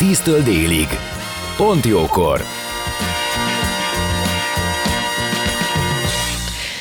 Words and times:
10-től 0.00 0.40
délig. 0.44 0.86
Pont 1.56 1.86
jókor! 1.86 2.40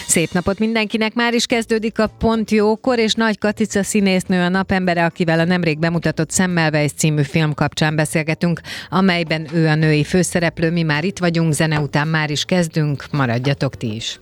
Szép 0.07 0.31
napot 0.31 0.59
mindenkinek! 0.59 1.13
Már 1.13 1.33
is 1.33 1.45
kezdődik 1.45 1.99
a 1.99 2.07
Pont 2.07 2.51
Jókor, 2.51 2.99
és 2.99 3.13
Nagy 3.13 3.37
Katica 3.37 3.83
színésznő 3.83 4.41
a 4.41 4.49
napembere, 4.49 5.05
akivel 5.05 5.39
a 5.39 5.43
nemrég 5.43 5.79
bemutatott 5.79 6.31
Szemmelweis 6.31 6.91
című 6.91 7.21
film 7.21 7.53
kapcsán 7.53 7.95
beszélgetünk, 7.95 8.61
amelyben 8.89 9.47
ő 9.53 9.67
a 9.67 9.75
női 9.75 10.03
főszereplő. 10.03 10.71
Mi 10.71 10.83
már 10.83 11.03
itt 11.03 11.19
vagyunk, 11.19 11.53
zene 11.53 11.79
után 11.79 12.07
már 12.07 12.29
is 12.29 12.45
kezdünk, 12.45 13.05
maradjatok 13.11 13.75
ti 13.75 13.95
is! 13.95 14.19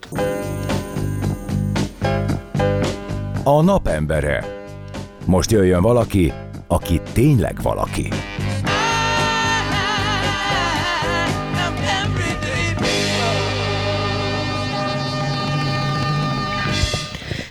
A 3.44 3.62
napembere. 3.62 4.44
Most 5.24 5.50
jöjjön 5.50 5.82
valaki, 5.82 6.32
aki 6.66 7.00
tényleg 7.12 7.62
valaki. 7.62 8.08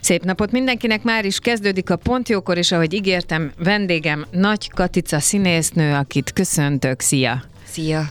Szép 0.08 0.24
napot 0.24 0.52
mindenkinek, 0.52 1.04
már 1.04 1.26
is 1.26 1.40
kezdődik 1.40 1.90
a 1.90 1.96
Pontjókor, 1.96 2.58
és 2.58 2.72
ahogy 2.72 2.94
ígértem, 2.94 3.52
vendégem 3.58 4.26
Nagy 4.32 4.70
Katica 4.70 5.20
színésznő, 5.20 5.94
akit 5.94 6.34
köszöntök. 6.34 7.00
Szia! 7.00 7.44
Szia! 7.66 8.08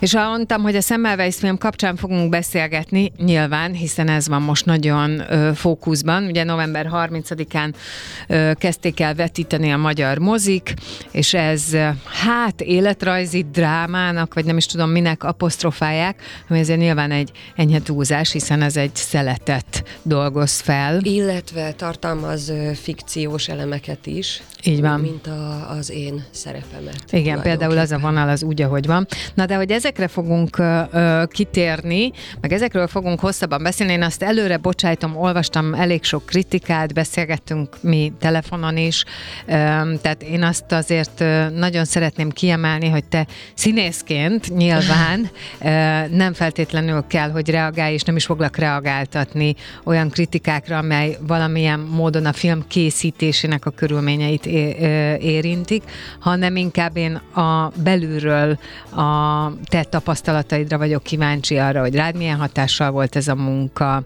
És 0.00 0.14
ha 0.14 0.28
mondtam, 0.28 0.62
hogy 0.62 0.76
a 0.76 0.80
Semmelweis 0.80 1.36
film 1.36 1.58
kapcsán 1.58 1.96
fogunk 1.96 2.30
beszélgetni, 2.30 3.12
nyilván, 3.18 3.72
hiszen 3.72 4.08
ez 4.08 4.28
van 4.28 4.42
most 4.42 4.64
nagyon 4.64 5.32
ö, 5.32 5.50
fókuszban. 5.54 6.24
Ugye 6.24 6.44
november 6.44 6.88
30-án 6.92 7.72
ö, 8.28 8.50
kezdték 8.54 9.00
el 9.00 9.14
vetíteni 9.14 9.72
a 9.72 9.76
magyar 9.76 10.18
mozik, 10.18 10.74
és 11.10 11.34
ez 11.34 11.76
hát 12.04 12.60
életrajzi 12.60 13.46
drámának, 13.52 14.34
vagy 14.34 14.44
nem 14.44 14.56
is 14.56 14.66
tudom 14.66 14.90
minek 14.90 15.24
apostrofálják, 15.24 16.22
ami 16.48 16.58
ezért 16.58 16.78
nyilván 16.78 17.10
egy 17.10 17.30
enyhe 17.56 17.82
túlzás, 17.82 18.32
hiszen 18.32 18.62
ez 18.62 18.76
egy 18.76 18.94
szeletet 18.94 19.84
dolgoz 20.02 20.60
fel. 20.60 21.00
Illetve 21.02 21.72
tartalmaz 21.72 22.48
ö, 22.48 22.70
fikciós 22.74 23.48
elemeket 23.48 24.06
is. 24.06 24.42
Így 24.64 24.80
van. 24.80 25.00
Mint 25.00 25.26
a, 25.26 25.70
az 25.70 25.90
én 25.90 26.24
szerepemet. 26.30 27.02
Igen, 27.10 27.40
például 27.40 27.78
az 27.78 27.90
a 27.90 27.98
vonal 27.98 28.28
az 28.28 28.42
úgy, 28.42 28.62
ahogy 28.62 28.86
van. 28.86 29.06
Na 29.34 29.45
de 29.46 29.56
hogy 29.56 29.70
ezekre 29.70 30.08
fogunk 30.08 30.58
ö, 30.58 31.22
kitérni, 31.26 32.12
meg 32.40 32.52
ezekről 32.52 32.86
fogunk 32.86 33.20
hosszabban 33.20 33.62
beszélni, 33.62 33.92
én 33.92 34.02
azt 34.02 34.22
előre 34.22 34.56
bocsájtom, 34.56 35.16
olvastam 35.16 35.74
elég 35.74 36.04
sok 36.04 36.26
kritikát, 36.26 36.94
beszélgettünk 36.94 37.76
mi 37.80 38.12
telefonon 38.18 38.76
is, 38.76 39.04
ö, 39.46 39.52
tehát 40.02 40.22
én 40.22 40.42
azt 40.42 40.72
azért 40.72 41.20
ö, 41.20 41.48
nagyon 41.48 41.84
szeretném 41.84 42.30
kiemelni, 42.30 42.88
hogy 42.88 43.04
te 43.04 43.26
színészként 43.54 44.56
nyilván 44.56 45.30
ö, 45.60 45.68
nem 46.16 46.32
feltétlenül 46.32 47.04
kell, 47.08 47.30
hogy 47.30 47.50
reagálj, 47.50 47.92
és 47.92 48.02
nem 48.02 48.16
is 48.16 48.24
foglak 48.24 48.56
reagáltatni 48.56 49.54
olyan 49.84 50.10
kritikákra, 50.10 50.78
amely 50.78 51.16
valamilyen 51.26 51.80
módon 51.80 52.26
a 52.26 52.32
film 52.32 52.64
készítésének 52.68 53.66
a 53.66 53.70
körülményeit 53.70 54.46
érintik, 55.20 55.82
hanem 56.20 56.56
inkább 56.56 56.96
én 56.96 57.14
a 57.14 57.72
belülről 57.82 58.58
a 58.90 59.35
te 59.68 59.82
tapasztalataidra 59.82 60.78
vagyok 60.78 61.02
kíváncsi 61.02 61.56
arra, 61.56 61.80
hogy 61.80 61.94
rád 61.94 62.16
milyen 62.16 62.38
hatással 62.38 62.90
volt 62.90 63.16
ez 63.16 63.28
a 63.28 63.34
munka, 63.34 64.02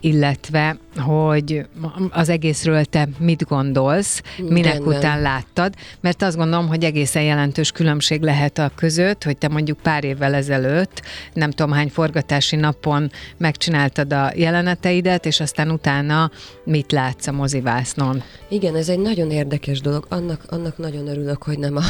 illetve, 0.00 0.76
hogy 0.96 1.66
az 2.10 2.28
egészről 2.28 2.84
te 2.84 3.08
mit 3.18 3.44
gondolsz, 3.44 4.22
minek 4.48 4.72
Rendben. 4.72 4.96
után 4.96 5.20
láttad, 5.20 5.74
mert 6.00 6.22
azt 6.22 6.36
gondolom, 6.36 6.68
hogy 6.68 6.84
egészen 6.84 7.22
jelentős 7.22 7.72
különbség 7.72 8.20
lehet 8.22 8.58
a 8.58 8.70
között, 8.74 9.24
hogy 9.24 9.36
te 9.36 9.48
mondjuk 9.48 9.78
pár 9.78 10.04
évvel 10.04 10.34
ezelőtt, 10.34 11.02
nem 11.32 11.50
tudom 11.50 11.72
hány 11.72 11.88
forgatási 11.88 12.56
napon 12.56 13.10
megcsináltad 13.36 14.12
a 14.12 14.30
jeleneteidet, 14.34 15.26
és 15.26 15.40
aztán 15.40 15.70
utána 15.70 16.30
mit 16.64 16.92
látsz 16.92 17.26
a 17.26 17.32
mozivásznon. 17.32 18.22
Igen, 18.48 18.76
ez 18.76 18.88
egy 18.88 19.00
nagyon 19.00 19.30
érdekes 19.30 19.80
dolog. 19.80 20.06
Annak, 20.08 20.44
annak 20.48 20.78
nagyon 20.78 21.08
örülök, 21.08 21.42
hogy 21.42 21.58
nem 21.58 21.76
a 21.76 21.82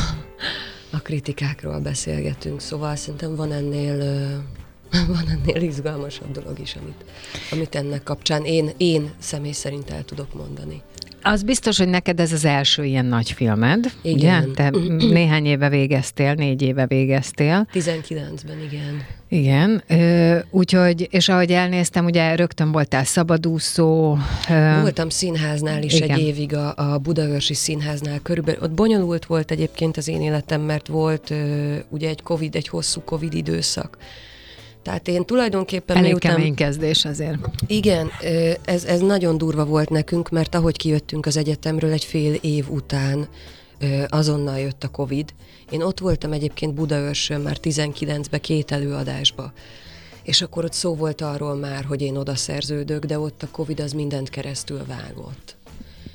a 0.97 1.01
kritikákról 1.03 1.79
beszélgetünk, 1.79 2.61
szóval 2.61 2.97
szerintem 2.97 3.37
van 3.37 3.53
ennél 3.53 3.97
van 5.15 5.29
ennél 5.29 5.63
izgalmasabb 5.63 6.31
dolog 6.31 6.59
is, 6.59 6.77
amit, 6.77 7.05
amit 7.51 7.75
ennek 7.75 8.03
kapcsán 8.03 8.45
én, 8.45 8.71
én 8.77 9.11
személy 9.19 9.53
szerint 9.53 9.91
el 9.91 10.05
tudok 10.05 10.35
mondani. 10.35 10.83
Az 11.29 11.43
biztos, 11.43 11.79
hogy 11.79 11.89
neked 11.89 12.21
ez 12.21 12.33
az 12.33 12.45
első 12.45 12.85
ilyen 12.85 13.05
nagy 13.05 13.31
filmed, 13.31 13.93
igen. 14.03 14.45
ugye? 14.45 14.55
Te 14.55 14.71
néhány 14.97 15.47
éve 15.47 15.69
végeztél, 15.69 16.35
négy 16.35 16.63
éve 16.63 16.87
végeztél. 16.87 17.69
19-ben, 17.73 18.59
igen. 18.71 19.05
Igen, 19.29 19.83
úgyhogy, 20.51 21.09
és 21.11 21.29
ahogy 21.29 21.51
elnéztem, 21.51 22.05
ugye 22.05 22.35
rögtön 22.35 22.73
voltál 22.73 23.05
szabadúszó. 23.05 24.17
Voltam 24.81 25.09
színháznál 25.09 25.83
is 25.83 25.95
igen. 25.95 26.11
egy 26.11 26.19
évig, 26.19 26.55
a, 26.55 26.75
a 26.77 26.99
Budaörsi 26.99 27.55
színháznál 27.55 28.19
körülbelül. 28.23 28.63
Ott 28.63 28.71
bonyolult 28.71 29.27
volt 29.27 29.51
egyébként 29.51 29.97
az 29.97 30.09
én 30.09 30.21
életem, 30.21 30.61
mert 30.61 30.87
volt 30.87 31.35
ugye 31.89 32.09
egy 32.09 32.23
Covid, 32.23 32.55
egy 32.55 32.69
hosszú 32.69 33.01
Covid 33.01 33.35
időszak. 33.35 33.99
Tehát 34.87 35.09
én 35.09 35.25
tulajdonképpen 35.25 35.97
Elég 35.97 36.11
miután... 36.11 36.35
kemény 36.35 36.55
kezdés 36.55 37.05
azért. 37.05 37.39
Igen, 37.67 38.11
ez, 38.65 38.85
ez 38.85 39.01
nagyon 39.01 39.39
durva 39.39 39.65
volt 39.65 39.91
nekünk, 39.91 40.31
mert 40.31 40.55
ahogy 40.55 40.77
kijöttünk 40.77 41.27
az 41.27 41.37
egyetemről 41.37 41.93
egy 41.93 42.05
fél 42.05 42.35
év 42.35 42.71
után, 42.71 43.29
azonnal 44.09 44.59
jött 44.59 44.85
a 44.85 44.89
Covid. 44.89 45.35
Én 45.71 45.83
ott 45.83 45.99
voltam 45.99 46.33
egyébként 46.33 46.75
Budaörsön 46.75 47.41
már 47.41 47.57
19-be 47.63 48.39
két 48.39 48.71
előadásba. 48.71 49.53
És 50.23 50.43
akkor 50.43 50.65
ott 50.65 50.73
szó 50.73 50.95
volt 50.95 51.21
arról 51.21 51.55
már, 51.55 51.85
hogy 51.85 52.03
én 52.03 52.17
oda 52.17 52.35
szerződök, 52.35 53.05
de 53.05 53.19
ott 53.19 53.43
a 53.43 53.49
Covid 53.51 53.81
az 53.81 53.93
mindent 53.93 54.31
keresztül 54.31 54.85
vágott. 54.87 55.57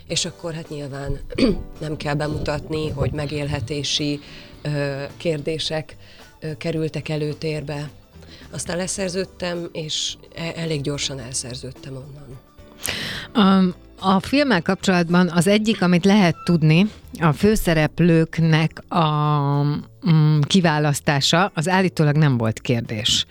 És 0.07 0.25
akkor 0.25 0.53
hát 0.53 0.69
nyilván 0.69 1.19
nem 1.81 1.97
kell 1.97 2.15
bemutatni, 2.15 2.89
hogy 2.89 3.11
megélhetési 3.11 4.19
kérdések 5.17 5.95
kerültek 6.57 7.09
előtérbe. 7.09 7.89
Aztán 8.51 8.77
leszerződtem, 8.77 9.69
és 9.71 10.15
e- 10.35 10.53
elég 10.55 10.81
gyorsan 10.81 11.19
elszerződtem 11.19 11.93
onnan. 11.95 12.39
Um, 13.35 13.73
a 13.99 14.19
filmmel 14.19 14.61
kapcsolatban 14.61 15.29
az 15.29 15.47
egyik, 15.47 15.81
amit 15.81 16.05
lehet 16.05 16.35
tudni, 16.43 16.89
a 17.19 17.31
főszereplőknek 17.31 18.91
a 18.91 19.05
mm, 20.09 20.39
kiválasztása, 20.39 21.51
az 21.53 21.69
állítólag 21.69 22.15
nem 22.15 22.37
volt 22.37 22.59
kérdés. 22.59 23.25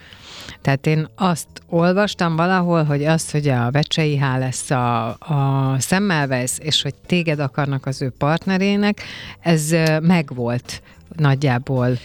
Tehát 0.62 0.86
én 0.86 1.08
azt 1.16 1.46
olvastam 1.66 2.36
valahol, 2.36 2.84
hogy 2.84 3.04
az, 3.04 3.30
hogy 3.30 3.48
a 3.48 3.70
Vecsei 3.70 4.16
H 4.18 4.38
lesz 4.38 4.70
a, 4.70 5.08
a 5.08 5.74
Szemmelweis, 5.78 6.52
és 6.58 6.82
hogy 6.82 6.94
téged 7.06 7.40
akarnak 7.40 7.86
az 7.86 8.02
ő 8.02 8.10
partnerének, 8.18 9.02
ez 9.40 9.70
megvolt 10.02 10.82
nagyjából. 11.16 11.98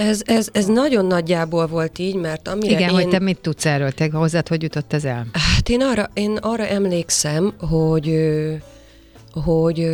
Ez, 0.00 0.22
ez, 0.24 0.48
ez 0.52 0.66
nagyon 0.66 1.06
nagyjából 1.06 1.66
volt 1.66 1.98
így, 1.98 2.14
mert 2.14 2.48
amire 2.48 2.72
Igen, 2.72 2.88
én... 2.88 2.94
hogy 2.94 3.08
te 3.08 3.18
mit 3.18 3.38
tudsz 3.38 3.66
erről? 3.66 3.92
Te 3.92 4.10
hozzád 4.12 4.48
hogy 4.48 4.62
jutott 4.62 4.92
ez 4.92 5.04
el? 5.04 5.26
Hát 5.32 5.68
én 5.68 5.82
arra, 5.82 6.10
én 6.14 6.36
arra 6.36 6.66
emlékszem, 6.66 7.54
hogy 7.58 8.16
hogy 9.32 9.86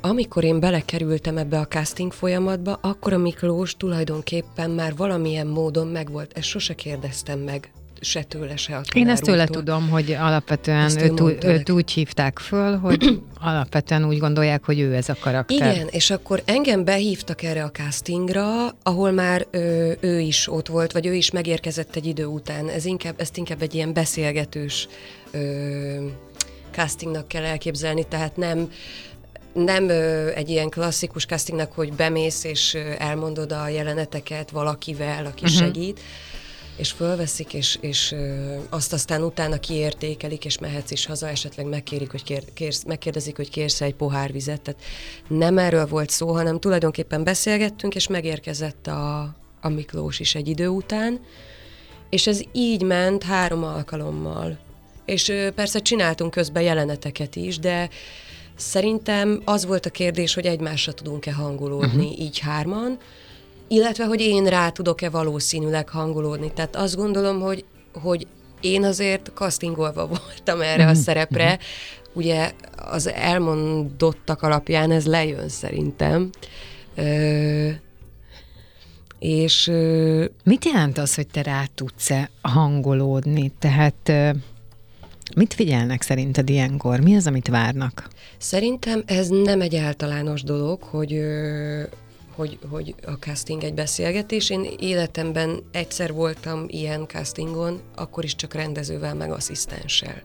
amikor 0.00 0.44
én 0.44 0.60
belekerültem 0.60 1.36
ebbe 1.36 1.58
a 1.58 1.66
casting 1.66 2.12
folyamatba, 2.12 2.78
akkor 2.82 3.12
a 3.12 3.18
Miklós 3.18 3.76
tulajdonképpen 3.76 4.70
már 4.70 4.96
valamilyen 4.96 5.46
módon 5.46 5.86
megvolt. 5.86 6.32
Ezt 6.34 6.46
sose 6.46 6.74
kérdeztem 6.74 7.38
meg 7.38 7.70
se 8.02 8.22
tőle, 8.22 8.56
se 8.56 8.76
a 8.76 8.82
Én 8.94 9.08
ezt 9.08 9.22
tőle 9.22 9.46
tudom, 9.46 9.88
hogy 9.88 10.12
alapvetően 10.12 11.02
őt, 11.02 11.20
őt, 11.20 11.44
őt 11.44 11.70
úgy 11.70 11.90
hívták 11.90 12.38
föl, 12.38 12.76
hogy 12.76 13.20
alapvetően 13.40 14.04
úgy 14.04 14.18
gondolják, 14.18 14.64
hogy 14.64 14.80
ő 14.80 14.94
ez 14.94 15.08
a 15.08 15.16
karakter. 15.20 15.74
Igen, 15.74 15.88
és 15.90 16.10
akkor 16.10 16.42
engem 16.44 16.84
behívtak 16.84 17.42
erre 17.42 17.62
a 17.62 17.70
castingra, 17.70 18.68
ahol 18.82 19.10
már 19.10 19.46
ő, 19.50 19.96
ő 20.00 20.20
is 20.20 20.52
ott 20.52 20.68
volt, 20.68 20.92
vagy 20.92 21.06
ő 21.06 21.14
is 21.14 21.30
megérkezett 21.30 21.96
egy 21.96 22.06
idő 22.06 22.24
után. 22.24 22.68
Ez 22.68 22.84
inkább, 22.84 23.14
ezt 23.16 23.36
inkább 23.36 23.62
egy 23.62 23.74
ilyen 23.74 23.92
beszélgetős 23.92 24.88
ö, 25.30 26.06
castingnak 26.70 27.28
kell 27.28 27.44
elképzelni, 27.44 28.04
tehát 28.08 28.36
nem 28.36 28.70
nem 29.52 29.88
ö, 29.88 30.30
egy 30.34 30.48
ilyen 30.48 30.68
klasszikus 30.68 31.26
castingnak, 31.26 31.72
hogy 31.72 31.92
bemész 31.92 32.44
és 32.44 32.74
ö, 32.74 32.80
elmondod 32.98 33.52
a 33.52 33.68
jeleneteket 33.68 34.50
valakivel, 34.50 35.26
aki 35.26 35.44
uh-huh. 35.44 35.58
segít, 35.58 36.00
és 36.76 36.90
fölveszik, 36.90 37.54
és, 37.54 37.78
és 37.80 38.14
azt 38.68 38.92
aztán 38.92 39.22
utána 39.22 39.58
kiértékelik, 39.58 40.44
és 40.44 40.58
mehetsz 40.58 40.90
is 40.90 41.06
haza, 41.06 41.28
esetleg 41.28 41.66
megkérik, 41.66 42.10
hogy 42.10 42.22
kér, 42.22 42.44
kérsz, 42.54 42.84
megkérdezik, 42.84 43.36
hogy 43.36 43.50
kérsz 43.50 43.80
egy 43.80 43.94
pohár 43.94 44.32
vizet. 44.32 44.60
Tehát 44.60 44.82
nem 45.28 45.58
erről 45.58 45.86
volt 45.86 46.10
szó, 46.10 46.32
hanem 46.32 46.60
tulajdonképpen 46.60 47.24
beszélgettünk, 47.24 47.94
és 47.94 48.06
megérkezett 48.06 48.86
a, 48.86 49.20
a 49.60 49.68
Miklós 49.68 50.20
is 50.20 50.34
egy 50.34 50.48
idő 50.48 50.68
után, 50.68 51.20
és 52.10 52.26
ez 52.26 52.40
így 52.52 52.82
ment 52.82 53.22
három 53.22 53.64
alkalommal. 53.64 54.58
És 55.04 55.32
persze 55.54 55.78
csináltunk 55.78 56.30
közben 56.30 56.62
jeleneteket 56.62 57.36
is, 57.36 57.58
de 57.58 57.88
szerintem 58.56 59.42
az 59.44 59.66
volt 59.66 59.86
a 59.86 59.90
kérdés, 59.90 60.34
hogy 60.34 60.46
egymásra 60.46 60.92
tudunk-e 60.92 61.32
hangolódni 61.32 62.06
uh-huh. 62.06 62.20
így 62.20 62.38
hárman, 62.38 62.98
illetve 63.72 64.04
hogy 64.04 64.20
én 64.20 64.44
rá 64.44 64.68
tudok-e 64.68 65.10
valószínűleg 65.10 65.88
hangolódni. 65.88 66.52
Tehát 66.52 66.76
azt 66.76 66.96
gondolom, 66.96 67.40
hogy, 67.40 67.64
hogy 67.92 68.26
én 68.60 68.84
azért 68.84 69.30
castingolva 69.34 70.06
voltam 70.16 70.60
erre 70.60 70.86
a 70.86 70.94
szerepre, 70.94 71.58
ugye 72.12 72.52
az 72.76 73.06
elmondottak 73.06 74.42
alapján 74.42 74.90
ez 74.90 75.06
lejön 75.06 75.48
szerintem. 75.48 76.30
Ö, 76.94 77.68
és 79.18 79.66
ö, 79.66 80.24
Mit 80.44 80.64
jelent 80.64 80.98
az, 80.98 81.14
hogy 81.14 81.26
te 81.26 81.42
rá 81.42 81.64
tudsz-e 81.74 82.30
hangolódni? 82.42 83.52
Tehát 83.58 84.08
ö, 84.08 84.30
mit 85.36 85.54
figyelnek 85.54 86.02
szerinted 86.02 86.48
ilyenkor? 86.48 87.00
Mi 87.00 87.16
az, 87.16 87.26
amit 87.26 87.48
várnak? 87.48 88.08
Szerintem 88.38 89.02
ez 89.06 89.28
nem 89.28 89.60
egy 89.60 89.76
általános 89.76 90.42
dolog, 90.42 90.82
hogy, 90.82 91.12
ö, 91.12 91.82
hogy, 92.34 92.58
hogy 92.70 92.94
a 93.06 93.12
casting 93.12 93.62
egy 93.62 93.74
beszélgetés. 93.74 94.50
Én 94.50 94.66
életemben 94.78 95.62
egyszer 95.70 96.12
voltam 96.12 96.64
ilyen 96.68 97.06
castingon, 97.06 97.80
akkor 97.94 98.24
is 98.24 98.36
csak 98.36 98.54
rendezővel, 98.54 99.14
meg 99.14 99.30
asszisztenssel. 99.30 100.22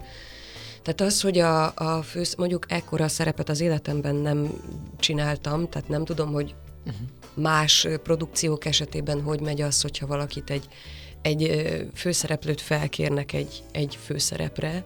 Tehát 0.88 1.02
az, 1.02 1.22
hogy 1.22 1.40
a, 1.40 1.74
a 1.76 2.02
fősz, 2.02 2.36
mondjuk 2.36 2.66
ekkora 2.72 3.08
szerepet 3.08 3.50
az 3.50 3.62
életemben 3.62 4.16
nem 4.16 4.54
csináltam, 5.00 5.70
tehát 5.70 5.90
nem 5.90 6.06
tudom, 6.06 6.32
hogy 6.32 6.56
uh-huh. 6.86 7.08
más 7.34 7.88
produkciók 8.04 8.66
esetében 8.66 9.22
hogy 9.22 9.42
megy 9.42 9.62
az, 9.62 9.82
hogyha 9.82 10.08
valakit 10.08 10.50
egy, 10.50 10.68
egy 11.22 11.68
főszereplőt 11.94 12.62
felkérnek 12.62 13.34
egy, 13.34 13.64
egy 13.72 13.98
főszerepre, 14.06 14.86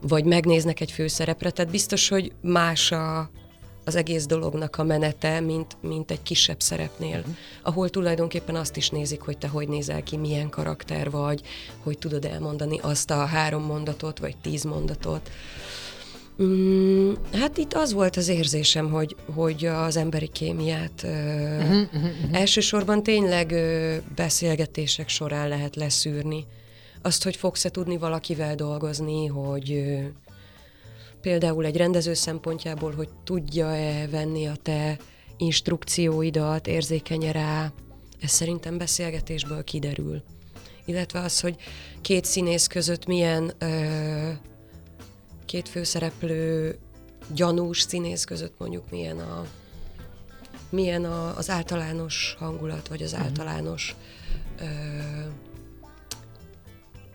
vagy 0.00 0.24
megnéznek 0.24 0.80
egy 0.80 0.90
főszerepre, 0.90 1.50
tehát 1.50 1.70
biztos, 1.70 2.08
hogy 2.08 2.32
más 2.40 2.92
a, 2.92 3.30
az 3.84 3.94
egész 3.94 4.26
dolognak 4.26 4.76
a 4.76 4.84
menete, 4.84 5.40
mint, 5.40 5.76
mint 5.80 6.10
egy 6.10 6.22
kisebb 6.22 6.60
szerepnél, 6.60 7.18
uh-huh. 7.18 7.34
ahol 7.62 7.88
tulajdonképpen 7.88 8.56
azt 8.56 8.76
is 8.76 8.90
nézik, 8.90 9.20
hogy 9.20 9.38
te 9.38 9.48
hogy 9.48 9.68
nézel 9.68 10.02
ki, 10.02 10.16
milyen 10.16 10.48
karakter 10.48 11.10
vagy, 11.10 11.40
hogy 11.82 11.98
tudod 11.98 12.24
elmondani 12.24 12.78
azt 12.78 13.10
a 13.10 13.24
három 13.24 13.62
mondatot, 13.62 14.18
vagy 14.18 14.36
tíz 14.36 14.64
mondatot. 14.64 15.30
Mm, 16.42 17.12
hát 17.32 17.56
itt 17.58 17.74
az 17.74 17.92
volt 17.92 18.16
az 18.16 18.28
érzésem, 18.28 18.90
hogy, 18.90 19.16
hogy 19.34 19.66
az 19.66 19.96
emberi 19.96 20.28
kémiát 20.28 21.02
uh-huh. 21.02 21.88
elsősorban 22.32 23.02
tényleg 23.02 23.50
ö, 23.50 23.96
beszélgetések 24.14 25.08
során 25.08 25.48
lehet 25.48 25.76
leszűrni. 25.76 26.46
Azt, 27.02 27.24
hogy 27.24 27.36
fogsz-e 27.36 27.68
tudni 27.68 27.96
valakivel 27.96 28.54
dolgozni, 28.54 29.26
hogy 29.26 29.72
ö, 29.72 29.98
például 31.24 31.64
egy 31.64 31.76
rendező 31.76 32.14
szempontjából, 32.14 32.92
hogy 32.92 33.08
tudja-e 33.24 34.08
venni 34.08 34.46
a 34.46 34.56
te 34.62 34.96
instrukcióidat, 35.36 36.66
érzékenye 36.66 37.32
rá, 37.32 37.72
ez 38.20 38.30
szerintem 38.30 38.78
beszélgetésből 38.78 39.64
kiderül. 39.64 40.22
Illetve 40.84 41.20
az, 41.20 41.40
hogy 41.40 41.56
két 42.00 42.24
színész 42.24 42.66
között 42.66 43.06
milyen 43.06 43.52
ö, 43.58 44.30
két 45.44 45.68
főszereplő 45.68 46.78
gyanús 47.34 47.80
színész 47.80 48.24
között 48.24 48.54
mondjuk 48.58 48.90
milyen 48.90 49.18
a 49.18 49.44
milyen 50.70 51.04
a, 51.04 51.36
az 51.36 51.50
általános 51.50 52.36
hangulat, 52.38 52.88
vagy 52.88 53.02
az 53.02 53.14
általános 53.14 53.94
ö, 54.60 54.64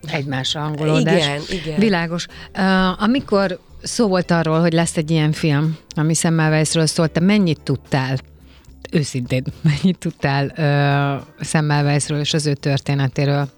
Egymásra 0.08 0.62
hangolódás. 0.62 1.24
Igen, 1.24 1.42
igen. 1.50 1.80
Világos. 1.80 2.26
Uh, 2.56 3.04
amikor 3.04 3.60
szó 3.84 4.08
volt 4.08 4.32
arról, 4.32 4.60
hogy 4.60 4.74
lesz 4.74 4.98
egy 4.98 5.12
ilyen 5.12 5.32
film, 5.32 5.78
ami 5.96 6.14
Semmelweisről 6.14 6.86
szólt, 6.86 7.12
te 7.12 7.20
mennyit 7.20 7.62
tudtál, 7.62 8.18
őszintén, 8.92 9.44
mennyit 9.82 9.98
tudtál 9.98 10.46
uh, 10.46 11.46
Semmelweisről 11.46 12.20
és 12.20 12.34
az 12.34 12.46
ő 12.46 12.54
történetéről? 12.54 13.50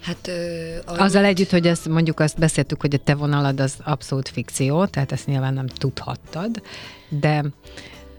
Hát, 0.00 0.28
ö, 0.28 0.76
Azzal 0.86 1.24
együtt, 1.24 1.50
hogy 1.50 1.66
ezt 1.66 1.88
mondjuk 1.88 2.20
azt 2.20 2.38
beszéltük, 2.38 2.80
hogy 2.80 2.94
a 2.94 2.98
te 3.04 3.14
vonalad 3.14 3.60
az 3.60 3.74
abszolút 3.84 4.28
fikció, 4.28 4.86
tehát 4.86 5.12
ezt 5.12 5.26
nyilván 5.26 5.54
nem 5.54 5.66
tudhattad, 5.66 6.62
de 7.08 7.44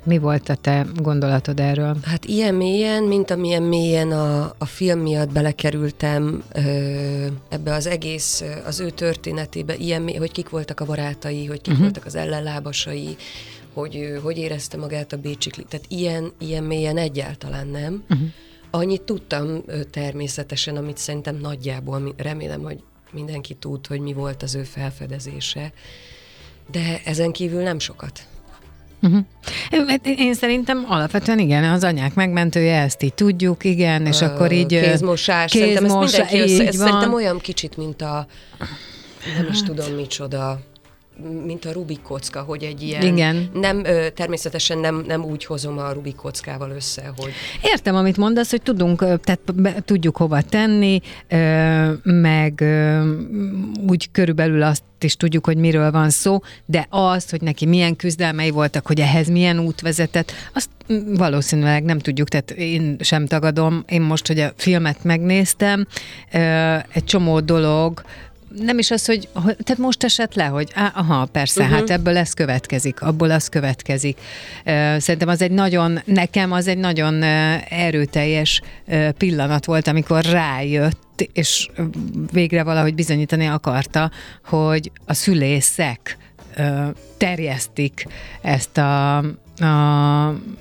mi 0.03 0.17
volt 0.17 0.49
a 0.49 0.55
te 0.55 0.85
gondolatod 0.95 1.59
erről? 1.59 1.97
Hát 2.03 2.25
ilyen 2.25 2.55
mélyen, 2.55 3.03
mint 3.03 3.31
amilyen 3.31 3.63
mélyen 3.63 4.11
a, 4.11 4.55
a 4.57 4.65
film 4.65 4.99
miatt 4.99 5.31
belekerültem 5.31 6.43
ö, 6.53 6.61
ebbe 7.49 7.73
az 7.73 7.87
egész, 7.87 8.43
az 8.65 8.79
ő 8.79 8.89
történetébe, 8.89 9.75
ilyen 9.75 10.01
mély, 10.01 10.15
hogy 10.15 10.31
kik 10.31 10.49
voltak 10.49 10.79
a 10.79 10.85
barátai, 10.85 11.45
hogy 11.45 11.61
kik 11.61 11.67
uh-huh. 11.67 11.81
voltak 11.81 12.05
az 12.05 12.15
ellenlábasai, 12.15 13.15
hogy 13.73 13.95
ő, 13.95 14.19
hogy 14.19 14.37
érezte 14.37 14.77
magát 14.77 15.13
a 15.13 15.17
Bécsikli. 15.17 15.63
Tehát 15.63 15.85
ilyen, 15.89 16.31
ilyen 16.37 16.63
mélyen 16.63 16.97
egyáltalán 16.97 17.67
nem. 17.67 18.03
Uh-huh. 18.09 18.27
Annyit 18.71 19.01
tudtam 19.01 19.63
természetesen, 19.91 20.75
amit 20.75 20.97
szerintem 20.97 21.35
nagyjából, 21.35 22.13
remélem, 22.17 22.61
hogy 22.61 22.83
mindenki 23.11 23.53
tud, 23.53 23.87
hogy 23.87 23.99
mi 23.99 24.13
volt 24.13 24.43
az 24.43 24.55
ő 24.55 24.63
felfedezése, 24.63 25.73
de 26.71 27.01
ezen 27.05 27.31
kívül 27.31 27.61
nem 27.61 27.79
sokat. 27.79 28.27
Uh-huh. 29.03 29.25
Én 30.17 30.33
szerintem 30.33 30.85
alapvetően 30.87 31.39
igen, 31.39 31.63
az 31.63 31.83
anyák 31.83 32.13
megmentője, 32.13 32.81
ezt 32.81 33.03
így 33.03 33.13
tudjuk, 33.13 33.63
igen, 33.63 34.05
és 34.05 34.21
Ö, 34.21 34.25
akkor 34.25 34.51
így... 34.51 34.73
ö, 34.73 34.81
Kézmosás, 34.81 35.51
szerintem 35.51 35.83
kézmosa- 35.83 36.17
mindenki 36.31 36.53
össze, 36.53 36.67
ez 36.67 36.77
van. 36.77 36.85
szerintem 36.87 37.13
olyan 37.13 37.39
kicsit, 37.39 37.77
mint 37.77 38.01
a 38.01 38.27
nem 39.37 39.47
is 39.51 39.61
tudom 39.63 39.91
micsoda, 39.93 40.59
mint 41.45 41.65
a 41.65 41.71
Rubik 41.71 42.01
kocka, 42.01 42.41
hogy 42.41 42.63
egy 42.63 42.81
ilyen... 42.81 43.01
Igen. 43.01 43.49
Nem, 43.53 43.83
természetesen 44.15 44.77
nem, 44.77 45.03
nem 45.07 45.23
úgy 45.23 45.45
hozom 45.45 45.77
a 45.77 45.91
Rubik 45.91 46.15
kockával 46.15 46.69
össze, 46.69 47.13
hogy 47.17 47.31
Értem, 47.61 47.95
amit 47.95 48.17
mondasz, 48.17 48.49
hogy 48.49 48.61
tudunk, 48.61 48.99
tehát 48.99 49.55
be, 49.55 49.75
tudjuk 49.85 50.17
hova 50.17 50.41
tenni, 50.41 50.99
meg 52.03 52.63
úgy 53.87 54.11
körülbelül 54.11 54.63
azt 54.63 54.83
is 54.99 55.15
tudjuk, 55.15 55.45
hogy 55.45 55.57
miről 55.57 55.91
van 55.91 56.09
szó, 56.09 56.39
de 56.65 56.87
az, 56.89 57.29
hogy 57.29 57.41
neki 57.41 57.65
milyen 57.65 57.95
küzdelmei 57.95 58.49
voltak, 58.49 58.87
hogy 58.87 58.99
ehhez 58.99 59.27
milyen 59.27 59.59
út 59.59 59.81
vezetett, 59.81 60.31
azt 60.53 60.69
valószínűleg 61.17 61.83
nem 61.83 61.99
tudjuk, 61.99 62.27
tehát 62.29 62.51
én 62.51 62.95
sem 62.99 63.25
tagadom. 63.25 63.83
Én 63.87 64.01
most, 64.01 64.27
hogy 64.27 64.39
a 64.39 64.53
filmet 64.55 65.03
megnéztem, 65.03 65.87
egy 66.89 67.03
csomó 67.03 67.39
dolog, 67.39 68.01
nem 68.57 68.79
is 68.79 68.91
az, 68.91 69.05
hogy, 69.05 69.29
tehát 69.43 69.77
most 69.77 70.03
esett 70.03 70.33
le, 70.33 70.45
hogy 70.45 70.71
á, 70.73 70.91
aha, 70.95 71.25
persze, 71.25 71.61
uh-huh. 71.61 71.77
hát 71.77 71.89
ebből 71.89 72.17
ez 72.17 72.33
következik, 72.33 73.01
abból 73.01 73.31
az 73.31 73.47
következik. 73.47 74.19
Szerintem 74.97 75.27
az 75.27 75.41
egy 75.41 75.51
nagyon, 75.51 75.99
nekem 76.05 76.51
az 76.51 76.67
egy 76.67 76.77
nagyon 76.77 77.23
erőteljes 77.69 78.61
pillanat 79.17 79.65
volt, 79.65 79.87
amikor 79.87 80.23
rájött, 80.23 81.29
és 81.33 81.69
végre 82.31 82.63
valahogy 82.63 82.95
bizonyítani 82.95 83.45
akarta, 83.45 84.11
hogy 84.45 84.91
a 85.05 85.13
szülészek 85.13 86.17
terjesztik 87.17 88.07
ezt 88.41 88.77
a, 88.77 89.23
a, 89.59 89.65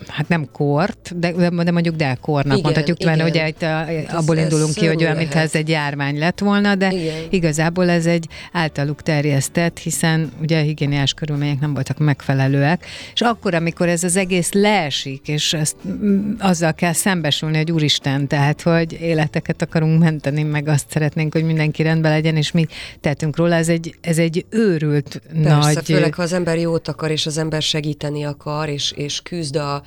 hát 0.07 0.29
nem 0.29 0.49
kort, 0.53 1.19
de, 1.19 1.33
de 1.33 1.71
mondjuk 1.71 1.97
delkornak 1.97 2.59
Igen, 2.59 2.61
mondhatjuk, 2.63 3.05
mert 3.05 3.17
igen. 3.17 3.29
ugye 3.29 3.49
itt 3.49 3.63
a, 3.63 3.89
Ez- 3.89 4.15
abból 4.15 4.39
ez 4.39 4.43
indulunk 4.43 4.75
ki, 4.75 4.87
hogy 4.87 5.03
olyan, 5.03 5.17
mintha 5.17 5.39
ez 5.39 5.55
egy 5.55 5.69
járvány 5.69 6.19
lett 6.19 6.39
volna, 6.39 6.75
de 6.75 6.93
Igen. 6.93 7.15
igazából 7.31 7.91
ez 7.91 8.07
egy 8.07 8.29
általuk 8.53 9.03
terjesztett, 9.03 9.79
hiszen 9.79 10.33
ugye 10.41 10.59
a 10.59 10.63
higiéniás 10.63 11.13
körülmények 11.13 11.61
nem 11.61 11.75
voltak 11.75 11.99
megfelelőek, 11.99 12.87
és 13.15 13.21
akkor, 13.21 13.55
amikor 13.55 13.89
ez 13.89 14.05
az 14.05 14.17
egész 14.17 14.53
leesik, 14.53 15.29
és 15.29 15.53
ezt, 15.53 15.77
mm, 15.89 16.33
azzal 16.39 16.73
kell 16.75 16.93
szembesülni, 16.93 17.57
hogy 17.57 17.73
úristen, 17.73 18.27
tehát, 18.27 18.63
hogy 18.63 18.93
életeket 19.01 19.63
akarunk 19.63 20.03
menteni, 20.03 20.43
meg 20.43 20.69
azt 20.69 20.87
szeretnénk, 20.91 21.33
hogy 21.33 21.45
mindenki 21.45 21.83
rendben 21.83 22.13
legyen, 22.13 22.37
és 22.37 22.51
mi 22.51 22.67
tettünk 23.01 23.37
róla, 23.37 23.55
ez 23.55 23.69
egy, 23.69 23.95
ez 24.01 24.19
egy 24.19 24.45
őrült 24.51 25.23
Persze, 25.43 25.73
nagy... 25.73 25.85
főleg 25.85 26.15
ha 26.15 26.23
az 26.23 26.33
ember 26.33 26.59
jót 26.59 26.89
akar, 26.89 27.11
és 27.11 27.27
az 27.27 27.39
ember 27.39 27.63
segíteni 27.63 28.25
akar, 28.25 28.69
és, 28.69 28.82
és 28.91 29.21
küzd 29.23 29.57
a 29.57 29.83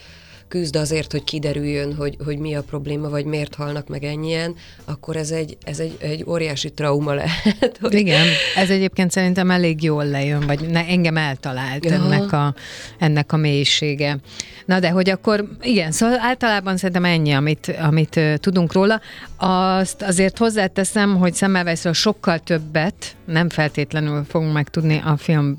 küzd 0.48 0.76
azért, 0.76 1.12
hogy 1.12 1.24
kiderüljön, 1.24 1.96
hogy, 1.96 2.18
hogy 2.26 2.38
mi 2.38 2.56
a 2.56 2.62
probléma, 2.62 3.10
vagy 3.10 3.26
miért 3.26 3.56
halnak 3.56 3.88
meg 3.88 4.04
ennyien, 4.04 4.56
akkor 4.86 5.16
ez 5.16 5.32
egy, 5.32 5.58
ez 5.64 5.80
egy, 5.80 5.96
egy 6.00 6.24
óriási 6.28 6.72
trauma 6.72 7.14
lehet. 7.14 7.78
Hogy... 7.82 7.94
Igen, 7.94 8.26
ez 8.56 8.70
egyébként 8.70 9.12
szerintem 9.12 9.52
elég 9.52 9.84
jól 9.84 10.06
lejön, 10.06 10.46
vagy 10.46 10.70
ne, 10.70 10.86
engem 10.86 11.18
eltalált 11.18 11.86
ennek 11.86 12.32
a, 12.32 12.56
ennek 13.00 13.32
a 13.32 13.38
mélysége. 13.38 14.18
Na 14.66 14.80
de 14.80 14.90
hogy 14.90 15.10
akkor, 15.10 15.48
igen, 15.62 15.92
szóval 15.92 16.20
általában 16.20 16.78
szerintem 16.78 17.06
ennyi, 17.06 17.32
amit, 17.32 17.76
amit 17.82 18.16
uh, 18.16 18.36
tudunk 18.36 18.74
róla. 18.74 19.02
Azt 19.38 20.02
azért 20.02 20.38
hozzáteszem, 20.38 21.18
hogy 21.18 21.36
Semmelweisről 21.36 21.94
sokkal 21.94 22.40
többet 22.40 23.16
nem 23.26 23.50
feltétlenül 23.50 24.24
fogunk 24.28 24.54
megtudni 24.54 25.02
a 25.06 25.18
film 25.18 25.58